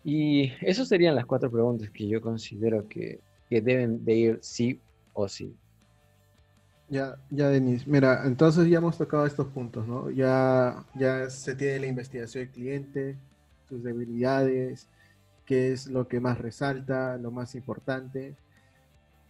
Y 0.04 0.52
esas 0.60 0.86
serían 0.86 1.16
las 1.16 1.26
cuatro 1.26 1.50
preguntas 1.50 1.90
que 1.90 2.06
yo 2.06 2.20
considero 2.20 2.86
que, 2.86 3.18
deben 3.50 4.04
de 4.04 4.14
ir 4.14 4.38
sí 4.40 4.78
o 5.12 5.26
sí. 5.26 5.52
Ya, 6.88 7.16
ya, 7.28 7.48
Denis. 7.48 7.88
Mira, 7.88 8.22
entonces 8.24 8.68
ya 8.68 8.78
hemos 8.78 8.96
tocado 8.96 9.26
estos 9.26 9.48
puntos, 9.48 9.84
¿no? 9.84 10.10
Ya, 10.10 10.84
ya 10.94 11.28
se 11.28 11.56
tiene 11.56 11.80
la 11.80 11.86
investigación 11.88 12.44
del 12.44 12.52
cliente, 12.52 13.16
sus 13.68 13.82
debilidades, 13.82 14.86
qué 15.50 15.72
es 15.72 15.88
lo 15.88 16.06
que 16.06 16.20
más 16.20 16.38
resalta, 16.38 17.16
lo 17.16 17.32
más 17.32 17.56
importante. 17.56 18.36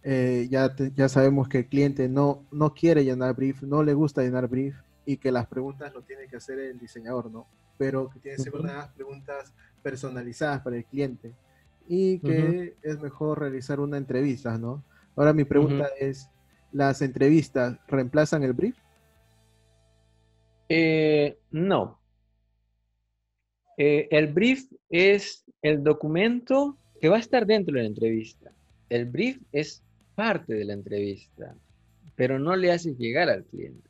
Eh, 0.03 0.47
ya, 0.51 0.71
ya 0.95 1.09
sabemos 1.09 1.49
que 1.49 1.57
el 1.57 1.65
cliente 1.65 2.07
no, 2.07 2.45
no 2.51 2.75
quiere 2.75 3.03
llenar 3.03 3.35
brief, 3.35 3.63
no 3.63 3.81
le 3.81 3.95
gusta 3.95 4.21
llenar 4.21 4.47
brief 4.47 4.75
y 5.03 5.17
que 5.17 5.31
las 5.31 5.47
preguntas 5.47 5.91
lo 5.95 6.03
tiene 6.03 6.27
que 6.27 6.35
hacer 6.35 6.59
el 6.59 6.77
diseñador, 6.77 7.31
¿no? 7.31 7.47
Pero 7.79 8.07
que 8.11 8.19
tiene 8.19 8.37
que 8.37 8.43
ser 8.43 8.53
unas 8.53 8.89
preguntas 8.89 9.51
personalizadas 9.81 10.61
para 10.61 10.75
el 10.75 10.85
cliente 10.85 11.33
y 11.87 12.19
que 12.19 12.75
es 12.83 13.01
mejor 13.01 13.39
realizar 13.39 13.79
una 13.79 13.97
entrevista, 13.97 14.59
¿no? 14.59 14.83
Ahora 15.15 15.33
mi 15.33 15.43
pregunta 15.43 15.87
es, 15.99 16.29
¿las 16.71 17.01
entrevistas 17.01 17.79
reemplazan 17.87 18.43
el 18.43 18.53
brief? 18.53 18.77
Eh, 20.69 21.39
no. 21.49 21.99
Eh, 23.75 24.07
el 24.11 24.31
brief 24.31 24.71
es 24.87 25.43
el 25.61 25.83
documento 25.83 26.77
que 26.99 27.09
va 27.09 27.17
a 27.17 27.19
estar 27.19 27.45
dentro 27.45 27.75
de 27.75 27.81
la 27.81 27.87
entrevista. 27.87 28.51
El 28.89 29.05
brief 29.05 29.39
es 29.51 29.81
parte 30.15 30.53
de 30.53 30.65
la 30.65 30.73
entrevista, 30.73 31.55
pero 32.15 32.39
no 32.39 32.55
le 32.55 32.71
hace 32.71 32.93
llegar 32.95 33.29
al 33.29 33.43
cliente. 33.45 33.89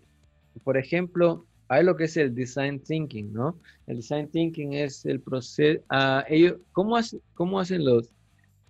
Por 0.63 0.77
ejemplo, 0.77 1.45
hay 1.67 1.83
lo 1.83 1.95
que 1.95 2.03
es 2.03 2.17
el 2.17 2.35
design 2.35 2.79
thinking, 2.81 3.31
¿no? 3.31 3.57
El 3.87 3.97
design 3.97 4.27
thinking 4.27 4.73
es 4.73 5.05
el 5.05 5.21
proceso, 5.21 5.81
uh, 5.89 6.21
ellos, 6.27 6.57
¿cómo, 6.73 6.97
¿cómo, 7.33 7.59
hacen 7.59 7.85
los, 7.85 8.09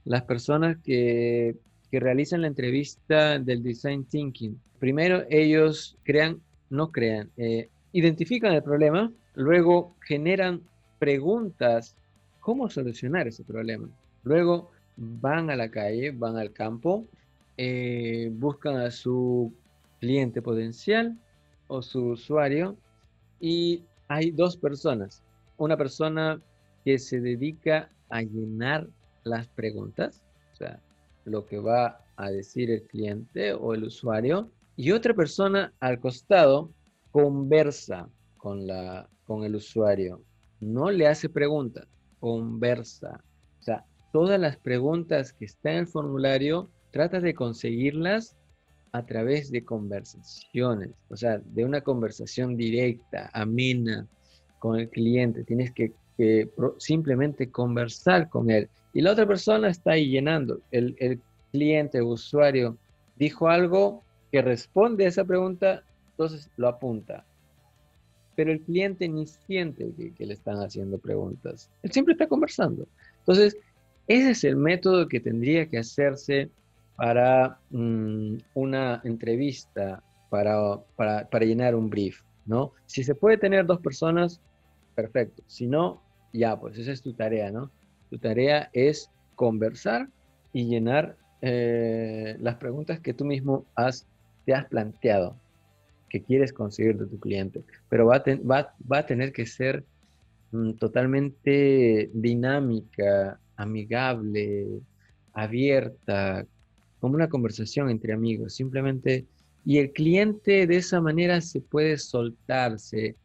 las 0.05 0.23
personas 0.23 0.77
que, 0.83 1.55
que, 1.89 1.99
realizan 1.99 2.41
la 2.41 2.47
entrevista 2.47 3.39
del 3.39 3.63
design 3.63 4.05
thinking? 4.05 4.59
Primero 4.79 5.23
ellos 5.29 5.97
crean, 6.03 6.41
no 6.69 6.91
crean, 6.91 7.31
eh, 7.37 7.69
identifican 7.91 8.53
el 8.53 8.63
problema, 8.63 9.11
luego 9.33 9.95
generan 10.01 10.61
preguntas, 10.99 11.95
¿cómo 12.41 12.69
solucionar 12.69 13.27
ese 13.27 13.45
problema? 13.45 13.87
Luego 14.23 14.71
van 14.97 15.49
a 15.49 15.55
la 15.55 15.71
calle, 15.71 16.11
van 16.11 16.37
al 16.37 16.51
campo, 16.51 17.07
eh, 17.57 18.29
buscan 18.33 18.75
a 18.77 18.91
su 18.91 19.53
cliente 19.99 20.41
potencial 20.41 21.17
o 21.67 21.81
su 21.81 22.07
usuario 22.07 22.75
y 23.39 23.83
hay 24.09 24.31
dos 24.31 24.57
personas. 24.57 25.23
Una 25.57 25.77
persona 25.77 26.41
que 26.83 26.99
se 26.99 27.21
dedica 27.21 27.89
a 28.09 28.21
llenar 28.21 28.87
las 29.23 29.47
preguntas, 29.47 30.21
o 30.53 30.55
sea, 30.55 30.81
lo 31.25 31.45
que 31.45 31.59
va 31.59 32.03
a 32.17 32.29
decir 32.31 32.71
el 32.71 32.83
cliente 32.83 33.53
o 33.53 33.73
el 33.73 33.83
usuario, 33.83 34.49
y 34.75 34.91
otra 34.91 35.13
persona 35.13 35.71
al 35.79 35.99
costado 35.99 36.71
conversa 37.11 38.09
con, 38.37 38.65
la, 38.65 39.07
con 39.25 39.43
el 39.43 39.55
usuario. 39.55 40.21
No 40.59 40.91
le 40.91 41.07
hace 41.07 41.29
preguntas, 41.29 41.87
conversa. 42.21 43.21
O 43.59 43.63
sea, 43.63 43.83
todas 44.13 44.39
las 44.39 44.55
preguntas 44.55 45.33
que 45.33 45.45
están 45.45 45.73
en 45.73 45.79
el 45.79 45.87
formulario, 45.87 46.69
trata 46.91 47.19
de 47.19 47.33
conseguirlas 47.33 48.37
a 48.93 49.05
través 49.05 49.51
de 49.51 49.65
conversaciones, 49.65 50.91
o 51.09 51.15
sea, 51.15 51.39
de 51.39 51.65
una 51.65 51.81
conversación 51.81 52.55
directa, 52.55 53.29
amena 53.33 54.07
con 54.59 54.79
el 54.79 54.89
cliente. 54.89 55.43
Tienes 55.43 55.71
que, 55.71 55.91
simplemente 56.77 57.49
conversar 57.49 58.29
con 58.29 58.51
él. 58.51 58.69
Y 58.93 59.01
la 59.01 59.13
otra 59.13 59.25
persona 59.25 59.69
está 59.69 59.93
ahí 59.93 60.07
llenando. 60.07 60.59
El, 60.69 60.95
el 60.99 61.19
cliente, 61.51 61.99
usuario, 61.99 62.77
dijo 63.15 63.47
algo 63.47 64.03
que 64.31 64.43
responde 64.43 65.05
a 65.05 65.07
esa 65.07 65.25
pregunta, 65.25 65.81
entonces 66.11 66.47
lo 66.57 66.67
apunta. 66.67 67.25
Pero 68.35 68.51
el 68.51 68.61
cliente 68.61 69.07
ni 69.07 69.27
siente 69.27 69.91
que, 70.17 70.25
le 70.25 70.33
están 70.33 70.57
haciendo 70.57 70.97
preguntas. 70.97 71.69
Él 71.83 71.91
siempre 71.91 72.13
está 72.13 72.27
conversando. 72.27 72.87
Entonces, 73.19 73.57
ese 74.07 74.31
es 74.31 74.43
el 74.43 74.55
método 74.55 75.07
que 75.07 75.19
tendría 75.19 75.67
que 75.67 75.77
hacerse 75.77 76.49
para 76.95 77.59
mm, 77.71 78.37
una 78.53 79.01
entrevista, 79.03 80.03
para, 80.29 80.79
para, 80.95 81.45
llenar 81.45 81.75
un 81.75 81.89
brief, 81.89 82.21
¿no? 82.45 82.71
Si 82.85 83.03
se 83.03 83.15
puede 83.15 83.37
tener 83.37 83.65
dos 83.65 83.79
personas, 83.79 84.39
perfecto. 84.95 85.43
Si 85.47 85.67
no, 85.67 86.01
ya, 86.33 86.59
pues 86.59 86.77
esa 86.77 86.91
es 86.91 87.01
tu 87.01 87.13
tarea, 87.13 87.51
¿no? 87.51 87.71
Tu 88.09 88.17
tarea 88.17 88.69
es 88.73 89.09
conversar 89.35 90.07
y 90.53 90.65
llenar 90.65 91.17
eh, 91.41 92.37
las 92.39 92.55
preguntas 92.55 92.99
que 92.99 93.13
tú 93.13 93.25
mismo 93.25 93.65
has, 93.75 94.07
te 94.45 94.53
has 94.53 94.65
planteado 94.65 95.35
que 96.11 96.21
quieres 96.21 96.51
conseguir 96.51 96.97
de 96.97 97.07
tu 97.07 97.17
cliente, 97.19 97.63
pero 97.87 98.05
va 98.05 98.17
a, 98.17 98.23
va, 98.45 98.75
va 98.91 98.97
a 98.97 99.05
tener 99.05 99.31
que 99.31 99.45
ser 99.45 99.85
mm, 100.51 100.73
totalmente 100.73 102.09
dinámica, 102.13 103.39
amigable, 103.55 104.67
abierta, 105.31 106.45
como 106.99 107.15
una 107.15 107.29
conversación 107.29 107.89
entre 107.89 108.11
amigos, 108.11 108.53
simplemente, 108.53 109.25
y 109.65 109.77
el 109.77 109.93
cliente 109.93 110.67
de 110.67 110.75
esa 110.75 110.99
manera 110.99 111.39
se 111.39 111.61
puede 111.61 111.97
soltarse, 111.97 113.15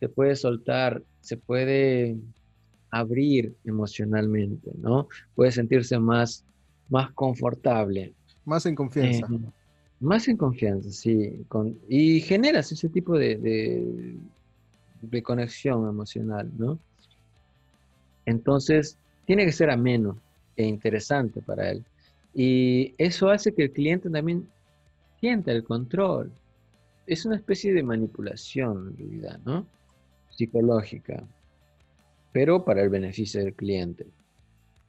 se 0.00 0.08
puede 0.08 0.34
soltar, 0.34 1.02
se 1.20 1.36
puede 1.36 2.16
abrir 2.90 3.54
emocionalmente, 3.64 4.70
¿no? 4.78 5.08
Puede 5.34 5.52
sentirse 5.52 5.98
más, 5.98 6.46
más 6.88 7.12
confortable. 7.12 8.14
Más 8.46 8.64
en 8.64 8.74
confianza. 8.74 9.26
Eh, 9.30 9.38
más 10.02 10.26
en 10.28 10.36
confianza, 10.36 10.90
sí. 10.90 11.46
Y 11.88 12.20
generas 12.20 12.72
ese 12.72 12.88
tipo 12.88 13.16
de, 13.16 14.18
de, 15.00 15.22
conexión 15.22 15.88
emocional, 15.88 16.50
¿no? 16.58 16.78
Entonces, 18.26 18.98
tiene 19.26 19.44
que 19.44 19.52
ser 19.52 19.70
ameno 19.70 20.18
e 20.56 20.64
interesante 20.64 21.40
para 21.40 21.70
él. 21.70 21.84
Y 22.34 22.94
eso 22.98 23.30
hace 23.30 23.54
que 23.54 23.64
el 23.64 23.72
cliente 23.72 24.10
también 24.10 24.48
sienta 25.20 25.52
el 25.52 25.62
control. 25.62 26.32
Es 27.06 27.24
una 27.24 27.36
especie 27.36 27.72
de 27.72 27.82
manipulación, 27.82 28.88
en 28.88 28.96
realidad, 28.96 29.40
¿no? 29.44 29.66
Psicológica, 30.30 31.22
pero 32.32 32.64
para 32.64 32.82
el 32.82 32.88
beneficio 32.88 33.44
del 33.44 33.54
cliente. 33.54 34.06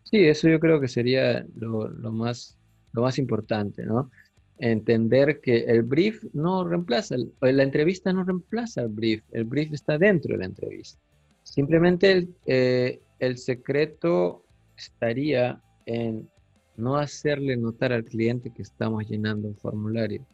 Sí, 0.03 0.25
eso 0.25 0.47
yo 0.47 0.59
creo 0.59 0.79
que 0.79 0.87
sería 0.87 1.45
lo 1.55 1.89
más, 2.11 2.57
lo 2.93 3.01
más 3.03 3.19
importante, 3.19 3.85
¿no? 3.85 4.09
Entender 4.57 5.41
que 5.41 5.65
el 5.65 5.83
brief 5.83 6.23
no 6.33 6.63
reemplaza, 6.67 7.15
la 7.41 7.63
entrevista 7.63 8.13
no 8.13 8.23
reemplaza 8.23 8.81
el 8.81 8.89
brief, 8.89 9.23
el 9.31 9.45
brief 9.45 9.73
está 9.73 9.97
dentro 9.97 10.33
de 10.33 10.39
la 10.39 10.45
entrevista. 10.45 10.99
Simplemente 11.43 12.11
el, 12.11 12.35
eh, 12.45 13.01
el 13.19 13.37
secreto 13.37 14.45
estaría 14.77 15.61
en 15.85 16.29
no 16.77 16.97
hacerle 16.97 17.57
notar 17.57 17.93
al 17.93 18.05
cliente 18.05 18.51
que 18.51 18.61
estamos 18.61 19.07
llenando 19.07 19.47
un 19.47 19.55
formulario, 19.55 20.25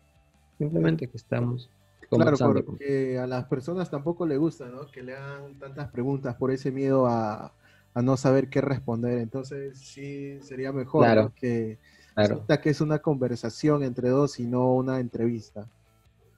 simplemente 0.58 1.08
que 1.08 1.18
estamos 1.18 1.70
Claro, 2.10 2.36
porque 2.66 3.20
a 3.20 3.28
las 3.28 3.46
personas 3.46 3.92
tampoco 3.92 4.26
le 4.26 4.38
gusta, 4.38 4.68
¿no? 4.68 4.88
Que 4.88 5.04
le 5.04 5.16
hagan 5.16 5.60
tantas 5.60 5.92
preguntas 5.92 6.36
por 6.36 6.50
ese 6.50 6.72
miedo 6.72 7.06
a, 7.06 7.54
a 7.94 8.02
no 8.02 8.18
saber 8.18 8.50
qué 8.50 8.62
responder. 8.62 9.20
Entonces, 9.20 9.78
sí, 9.78 10.40
sería 10.42 10.72
mejor 10.72 11.32
que 11.34 11.78
Claro. 12.16 12.46
que 12.62 12.70
es 12.70 12.82
una 12.82 13.00
conversación 13.00 13.84
entre 13.84 14.10
dos 14.10 14.40
y 14.40 14.46
no 14.46 14.74
una 14.74 15.00
entrevista. 15.00 15.68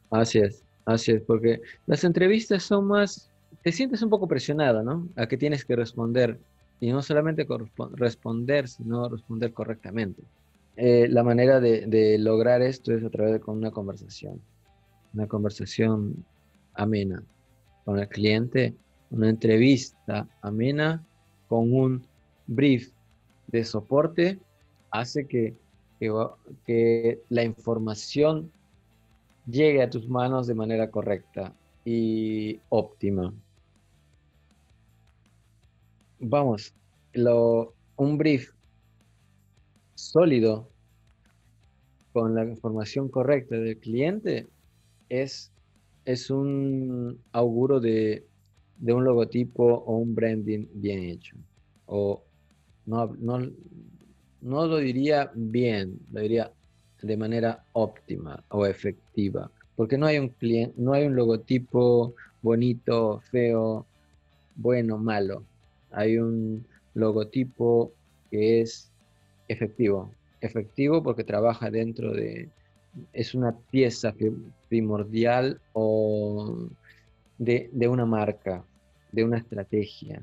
Así 0.09 0.39
es, 0.39 0.63
así 0.85 1.13
es, 1.13 1.21
porque 1.21 1.61
las 1.87 2.03
entrevistas 2.03 2.63
son 2.63 2.85
más, 2.85 3.31
te 3.63 3.71
sientes 3.71 4.01
un 4.01 4.09
poco 4.09 4.27
presionado, 4.27 4.83
¿no? 4.83 5.07
A 5.15 5.27
que 5.27 5.37
tienes 5.37 5.65
que 5.65 5.75
responder, 5.75 6.37
y 6.81 6.91
no 6.91 7.01
solamente 7.01 7.47
responder, 7.95 8.67
sino 8.67 9.07
responder 9.07 9.53
correctamente. 9.53 10.23
Eh, 10.75 11.07
la 11.09 11.23
manera 11.23 11.59
de, 11.59 12.17
lograr 12.19 12.61
esto 12.61 12.93
es 12.93 13.03
a 13.03 13.09
través 13.09 13.33
de 13.33 13.39
con 13.39 13.57
una 13.57 13.71
conversación, 13.71 14.41
una 15.13 15.27
conversación 15.27 16.25
amena 16.73 17.23
con 17.85 17.99
el 17.99 18.07
cliente, 18.07 18.73
una 19.11 19.29
entrevista 19.29 20.27
amena 20.41 21.03
con 21.47 21.73
un 21.73 22.03
brief 22.47 22.91
de 23.47 23.63
soporte, 23.63 24.39
hace 24.91 25.27
que 25.27 25.55
que, 26.65 27.21
la 27.29 27.43
información 27.43 28.51
llegue 29.45 29.81
a 29.81 29.89
tus 29.89 30.07
manos 30.07 30.47
de 30.47 30.55
manera 30.55 30.89
correcta 30.89 31.53
y 31.85 32.59
óptima. 32.69 33.33
Vamos, 36.19 36.73
un 37.95 38.17
brief 38.17 38.51
sólido 39.95 40.67
con 42.13 42.35
la 42.35 42.43
información 42.43 43.09
correcta 43.09 43.55
del 43.57 43.77
cliente 43.77 44.47
es, 45.09 45.51
es 46.05 46.29
un 46.29 47.19
auguro 47.31 47.79
de, 47.79 48.25
de, 48.77 48.93
un 48.93 49.03
logotipo 49.03 49.63
o 49.63 49.97
un 49.97 50.15
branding 50.15 50.67
bien 50.73 51.03
hecho. 51.03 51.37
O 51.85 52.23
no, 52.85 53.15
no 54.41 54.67
lo 54.67 54.77
diría 54.77 55.31
bien, 55.33 55.99
lo 56.11 56.21
diría 56.21 56.51
de 57.01 57.17
manera 57.17 57.63
óptima 57.73 58.43
o 58.49 58.65
efectiva, 58.65 59.49
porque 59.75 59.97
no 59.97 60.05
hay 60.05 60.19
un 60.19 60.29
cliente, 60.29 60.75
no 60.77 60.93
hay 60.93 61.05
un 61.05 61.15
logotipo 61.15 62.13
bonito, 62.41 63.21
feo, 63.31 63.85
bueno, 64.55 64.97
malo. 64.97 65.43
Hay 65.91 66.17
un 66.17 66.65
logotipo 66.93 67.91
que 68.29 68.61
es 68.61 68.91
efectivo. 69.47 70.11
Efectivo 70.41 71.03
porque 71.03 71.23
trabaja 71.23 71.69
dentro 71.69 72.13
de, 72.13 72.49
es 73.13 73.33
una 73.35 73.55
pieza 73.69 74.13
primordial 74.69 75.59
o 75.73 76.67
de, 77.37 77.69
una 77.87 78.05
marca, 78.05 78.63
de 79.11 79.23
una 79.23 79.37
estrategia. 79.37 80.21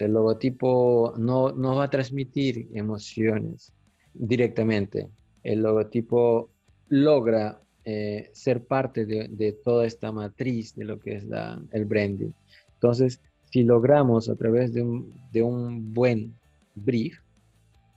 El 0.00 0.12
logotipo 0.12 1.14
no, 1.16 1.52
no 1.52 1.76
va 1.76 1.84
a 1.84 1.90
transmitir 1.90 2.68
emociones 2.74 3.72
directamente. 4.14 5.08
El 5.42 5.62
logotipo 5.62 6.50
logra 6.88 7.60
eh, 7.84 8.30
ser 8.32 8.64
parte 8.64 9.06
de, 9.06 9.52
toda 9.64 9.86
esta 9.86 10.10
matriz 10.12 10.74
de 10.74 10.84
lo 10.84 10.98
que 10.98 11.16
es 11.16 11.26
el 11.72 11.84
branding. 11.84 12.30
Entonces, 12.74 13.20
si 13.50 13.62
logramos 13.62 14.28
a 14.28 14.36
través 14.36 14.72
de 14.72 14.82
un, 14.82 15.14
de 15.32 15.42
un 15.42 15.94
buen 15.94 16.34
brief, 16.74 17.18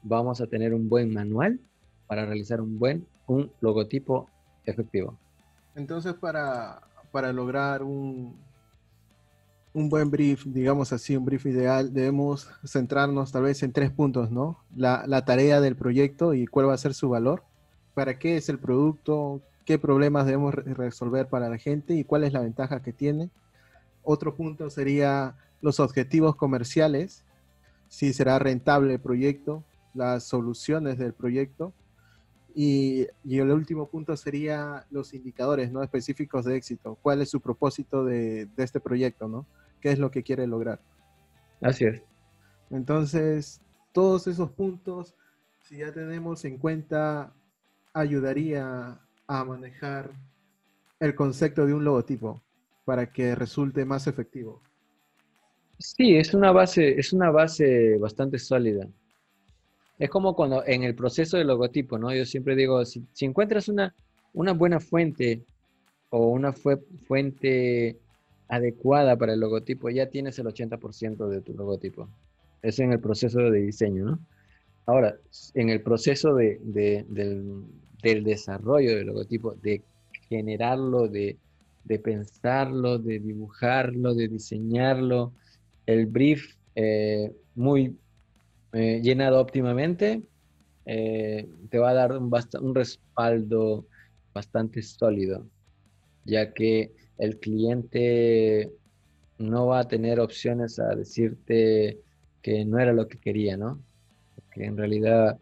vamos 0.03 0.41
a 0.41 0.47
tener 0.47 0.73
un 0.73 0.87
buen 0.87 1.13
manual 1.13 1.59
para 2.07 2.25
realizar 2.25 2.61
un 2.61 2.79
buen 2.79 3.05
un 3.27 3.51
logotipo 3.61 4.27
efectivo. 4.65 5.17
Entonces, 5.75 6.13
para, 6.15 6.81
para 7.11 7.31
lograr 7.31 7.83
un, 7.83 8.35
un 9.73 9.89
buen 9.89 10.09
brief, 10.09 10.45
digamos 10.45 10.91
así, 10.93 11.15
un 11.15 11.25
brief 11.25 11.45
ideal, 11.45 11.93
debemos 11.93 12.49
centrarnos 12.65 13.31
tal 13.31 13.43
vez 13.43 13.61
en 13.63 13.71
tres 13.71 13.91
puntos, 13.91 14.31
¿no? 14.31 14.57
La, 14.75 15.03
la, 15.05 15.25
tarea 15.25 15.61
del 15.61 15.75
proyecto 15.75 16.33
y 16.33 16.47
cuál 16.47 16.69
va 16.69 16.73
a 16.73 16.77
ser 16.77 16.93
su 16.93 17.09
valor, 17.09 17.43
para 17.93 18.17
qué 18.17 18.37
es 18.37 18.49
el 18.49 18.57
producto, 18.57 19.41
qué 19.65 19.77
problemas 19.77 20.25
debemos 20.25 20.55
resolver 20.55 21.27
para 21.27 21.49
la 21.49 21.57
gente 21.57 21.93
y 21.93 22.03
cuál 22.03 22.23
es 22.23 22.33
la 22.33 22.41
ventaja 22.41 22.81
que 22.81 22.93
tiene. 22.93 23.29
Otro 24.03 24.35
punto 24.35 24.69
sería 24.69 25.35
los 25.61 25.79
objetivos 25.79 26.35
comerciales, 26.35 27.23
si 27.87 28.13
será 28.13 28.39
rentable 28.39 28.93
el 28.93 28.99
proyecto, 28.99 29.63
las 29.93 30.23
soluciones 30.23 30.97
del 30.97 31.13
proyecto. 31.13 31.73
Y, 32.61 33.07
el 33.23 33.51
último 33.51 33.87
punto 33.87 34.17
sería 34.17 34.85
los 34.91 35.13
indicadores 35.13 35.71
¿no? 35.71 35.81
específicos 35.81 36.43
de 36.43 36.57
éxito. 36.57 36.97
¿Cuál 37.01 37.21
es 37.21 37.29
su 37.29 37.39
propósito 37.39 38.03
de, 38.03 38.47
de 38.47 38.63
este 38.65 38.81
proyecto? 38.81 39.29
¿no? 39.29 39.45
¿Qué 39.79 39.93
es 39.93 39.97
lo 39.97 40.11
que 40.11 40.23
quiere 40.23 40.45
lograr? 40.45 40.81
Así 41.61 41.85
es. 41.85 42.03
Entonces, 42.69 43.61
todos 43.93 44.27
esos 44.27 44.51
puntos, 44.51 45.15
si 45.63 45.77
ya 45.77 45.93
tenemos 45.93 46.43
en 46.43 46.57
cuenta, 46.57 47.33
ayudaría 47.93 48.99
a 49.25 49.43
manejar 49.45 50.11
el 50.99 51.15
concepto 51.15 51.65
de 51.65 51.73
un 51.73 51.85
logotipo 51.85 52.43
para 52.83 53.09
que 53.09 53.35
resulte 53.35 53.85
más 53.85 54.05
efectivo? 54.07 54.61
Sí, 55.77 56.17
es 56.17 56.33
una 56.33 56.51
base, 56.51 56.99
es 56.99 57.13
una 57.13 57.31
base 57.31 57.97
bastante 57.99 58.37
sólida. 58.37 58.85
Es 59.99 60.09
como 60.09 60.33
cuando 60.33 60.65
en 60.65 60.83
el 60.83 60.95
proceso 60.95 61.37
de 61.37 61.43
logotipo, 61.43 61.99
¿no? 61.99 62.13
Yo 62.15 62.25
siempre 62.25 62.55
digo, 62.55 62.83
si, 62.85 63.05
encuentras 63.19 63.67
una, 63.67 63.93
una 64.33 64.53
buena 64.53 64.79
fuente 64.79 65.43
o 66.09 66.29
una 66.29 66.53
fuente 66.53 67.99
adecuada 68.47 69.17
para 69.17 69.33
el 69.33 69.41
logotipo, 69.41 69.89
ya 69.89 70.09
tienes 70.09 70.39
el 70.39 70.47
80% 70.47 71.27
de 71.27 71.41
tu 71.41 71.53
logotipo. 71.53 72.09
Es 72.61 72.79
en 72.79 72.93
el 72.93 72.99
proceso 72.99 73.39
de 73.39 73.61
diseño, 73.61 74.05
¿no? 74.05 74.19
Ahora, 74.85 75.17
en 75.53 75.69
el 75.69 75.81
proceso 75.81 76.33
de, 76.33 76.59
del, 76.63 77.65
del 78.01 78.23
desarrollo 78.23 78.95
del 78.95 79.07
logotipo, 79.07 79.53
de 79.61 79.83
generarlo, 80.29 81.07
de, 81.07 81.37
pensarlo, 82.03 82.97
de 82.97 83.19
dibujarlo, 83.19 84.15
de 84.15 84.27
diseñarlo, 84.29 85.33
el 85.85 86.05
brief 86.05 86.55
eh, 86.75 87.31
muy 87.55 87.95
llenado 88.73 89.39
óptimamente, 89.39 90.21
eh, 90.85 91.47
te 91.69 91.77
va 91.77 91.91
a 91.91 91.93
dar 91.93 92.11
un, 92.17 92.31
un 92.61 92.75
respaldo 92.75 93.85
bastante 94.33 94.81
sólido, 94.81 95.45
ya 96.25 96.53
que 96.53 96.93
el 97.17 97.39
cliente 97.39 98.71
no 99.37 99.67
va 99.67 99.79
a 99.79 99.87
tener 99.87 100.19
opciones 100.19 100.79
a 100.79 100.95
decirte 100.95 101.99
que 102.41 102.65
no 102.65 102.79
era 102.79 102.93
lo 102.93 103.07
que 103.07 103.17
quería, 103.17 103.57
¿no? 103.57 103.79
Que 104.51 104.65
en 104.65 104.77
realidad 104.77 105.37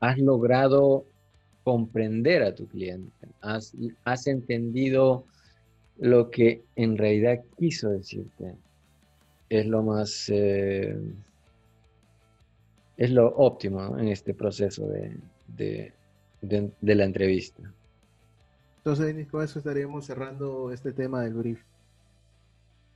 has 0.00 0.18
logrado 0.18 1.04
comprender 1.64 2.42
a 2.42 2.54
tu 2.54 2.66
cliente, 2.68 3.28
has, 3.40 3.74
has 4.04 4.26
entendido 4.26 5.24
lo 5.98 6.30
que 6.30 6.62
en 6.76 6.96
realidad 6.96 7.42
quiso 7.58 7.90
decirte. 7.90 8.54
Es 9.48 9.66
lo 9.66 9.82
más, 9.82 10.30
eh, 10.32 10.96
es 12.96 13.10
lo 13.10 13.28
óptimo 13.36 13.98
en 13.98 14.08
este 14.08 14.34
proceso 14.34 14.86
de, 14.88 15.92
la 16.82 17.04
entrevista. 17.04 17.62
Entonces, 18.78 19.26
con 19.28 19.42
eso 19.42 19.58
estaríamos 19.58 20.06
cerrando 20.06 20.70
este 20.72 20.92
tema 20.92 21.22
del 21.22 21.34
brief. 21.34 21.60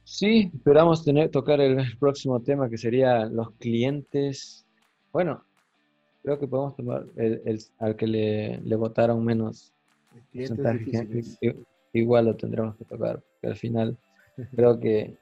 Sí, 0.04 0.50
esperamos 0.54 1.04
tener, 1.04 1.30
tocar 1.30 1.60
el 1.60 1.96
próximo 1.98 2.40
tema 2.40 2.68
que 2.68 2.78
sería 2.78 3.26
los 3.26 3.52
clientes. 3.52 4.64
Bueno, 5.12 5.44
creo 6.22 6.38
que 6.38 6.48
podemos 6.48 6.76
tomar 6.76 7.04
el, 7.16 7.60
al 7.78 7.96
que 7.96 8.06
le, 8.06 8.76
votaron 8.76 9.24
menos 9.24 9.72
igual 11.92 12.26
lo 12.26 12.36
tendremos 12.36 12.76
que 12.76 12.84
tocar, 12.84 13.20
porque 13.20 13.46
al 13.46 13.56
final 13.56 13.96
creo 14.54 14.78
que, 14.78 15.16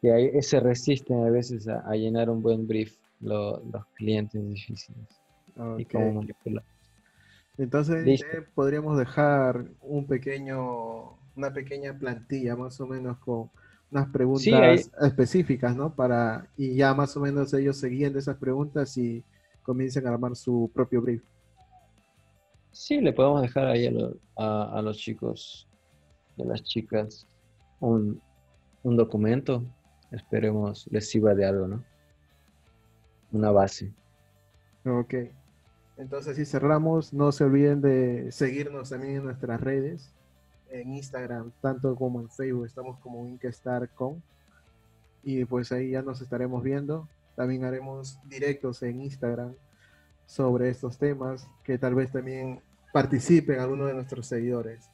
que 0.00 0.42
se 0.42 0.60
resisten 0.60 1.24
a 1.24 1.30
veces 1.30 1.68
a, 1.68 1.94
llenar 1.94 2.30
un 2.30 2.42
buen 2.42 2.66
brief 2.66 2.96
los 3.20 3.86
clientes 3.94 4.46
difíciles 4.48 5.06
y 5.78 5.84
cómo 5.86 6.24
Entonces 7.58 8.22
eh, 8.22 8.44
podríamos 8.54 8.98
dejar 8.98 9.66
un 9.80 10.06
pequeño, 10.06 11.16
una 11.34 11.52
pequeña 11.52 11.98
plantilla 11.98 12.56
más 12.56 12.80
o 12.80 12.86
menos 12.86 13.18
con 13.18 13.50
unas 13.90 14.08
preguntas 14.08 14.90
específicas, 15.00 15.76
¿no? 15.76 15.94
Para, 15.94 16.48
y 16.56 16.74
ya 16.74 16.92
más 16.94 17.16
o 17.16 17.20
menos 17.20 17.54
ellos 17.54 17.76
seguían 17.78 18.12
de 18.12 18.18
esas 18.18 18.36
preguntas 18.36 18.96
y 18.98 19.24
comiencen 19.62 20.06
a 20.06 20.10
armar 20.10 20.36
su 20.36 20.70
propio 20.74 21.00
brief. 21.00 21.22
Sí, 22.72 23.00
le 23.00 23.12
podemos 23.12 23.40
dejar 23.40 23.68
ahí 23.68 23.86
a, 24.36 24.82
los 24.82 24.98
chicos, 24.98 25.66
de 26.36 26.44
las 26.44 26.62
chicas, 26.62 27.26
un, 27.80 28.20
documento. 28.84 29.64
Esperemos 30.12 30.86
les 30.90 31.08
sirva 31.08 31.34
de 31.34 31.46
algo, 31.46 31.66
¿no? 31.66 31.84
Una 33.36 33.50
base. 33.50 33.92
Ok. 34.86 35.14
Entonces, 35.98 36.36
si 36.36 36.46
cerramos, 36.46 37.12
no 37.12 37.32
se 37.32 37.44
olviden 37.44 37.82
de 37.82 38.32
seguirnos 38.32 38.90
también 38.90 39.16
en 39.16 39.24
nuestras 39.24 39.60
redes, 39.60 40.14
en 40.70 40.94
Instagram, 40.94 41.52
tanto 41.60 41.94
como 41.96 42.20
en 42.20 42.30
Facebook, 42.30 42.64
estamos 42.64 42.98
como 43.00 43.26
Inkestar.com. 43.26 44.20
Y 45.22 45.44
pues 45.44 45.70
ahí 45.70 45.90
ya 45.90 46.02
nos 46.02 46.22
estaremos 46.22 46.62
viendo. 46.62 47.08
También 47.34 47.64
haremos 47.64 48.18
directos 48.24 48.82
en 48.82 49.02
Instagram 49.02 49.54
sobre 50.24 50.70
estos 50.70 50.96
temas, 50.96 51.46
que 51.62 51.76
tal 51.76 51.94
vez 51.94 52.10
también 52.12 52.60
participen 52.92 53.60
algunos 53.60 53.88
de 53.88 53.94
nuestros 53.94 54.26
seguidores. 54.26 54.88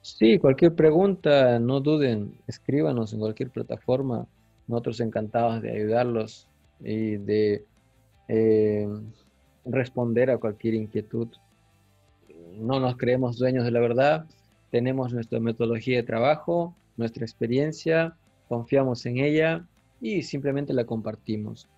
Sí, 0.00 0.38
cualquier 0.38 0.76
pregunta, 0.76 1.58
no 1.58 1.80
duden, 1.80 2.34
escríbanos 2.46 3.12
en 3.12 3.18
cualquier 3.18 3.50
plataforma. 3.50 4.26
Nosotros 4.68 5.00
encantados 5.00 5.60
de 5.60 5.72
ayudarlos 5.72 6.46
y 6.78 7.16
de 7.16 7.64
eh, 8.28 8.88
responder 9.64 10.30
a 10.30 10.38
cualquier 10.38 10.74
inquietud. 10.74 11.28
No 12.54 12.80
nos 12.80 12.96
creemos 12.96 13.38
dueños 13.38 13.64
de 13.64 13.70
la 13.70 13.80
verdad, 13.80 14.26
tenemos 14.70 15.12
nuestra 15.12 15.40
metodología 15.40 15.96
de 15.96 16.02
trabajo, 16.02 16.74
nuestra 16.96 17.24
experiencia, 17.24 18.16
confiamos 18.48 19.04
en 19.06 19.18
ella 19.18 19.66
y 20.00 20.22
simplemente 20.22 20.72
la 20.72 20.84
compartimos. 20.84 21.68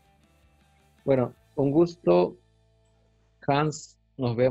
Bueno, 1.04 1.34
un 1.56 1.70
gusto. 1.70 2.36
Hans, 3.46 3.98
nos 4.16 4.36
vemos. 4.36 4.50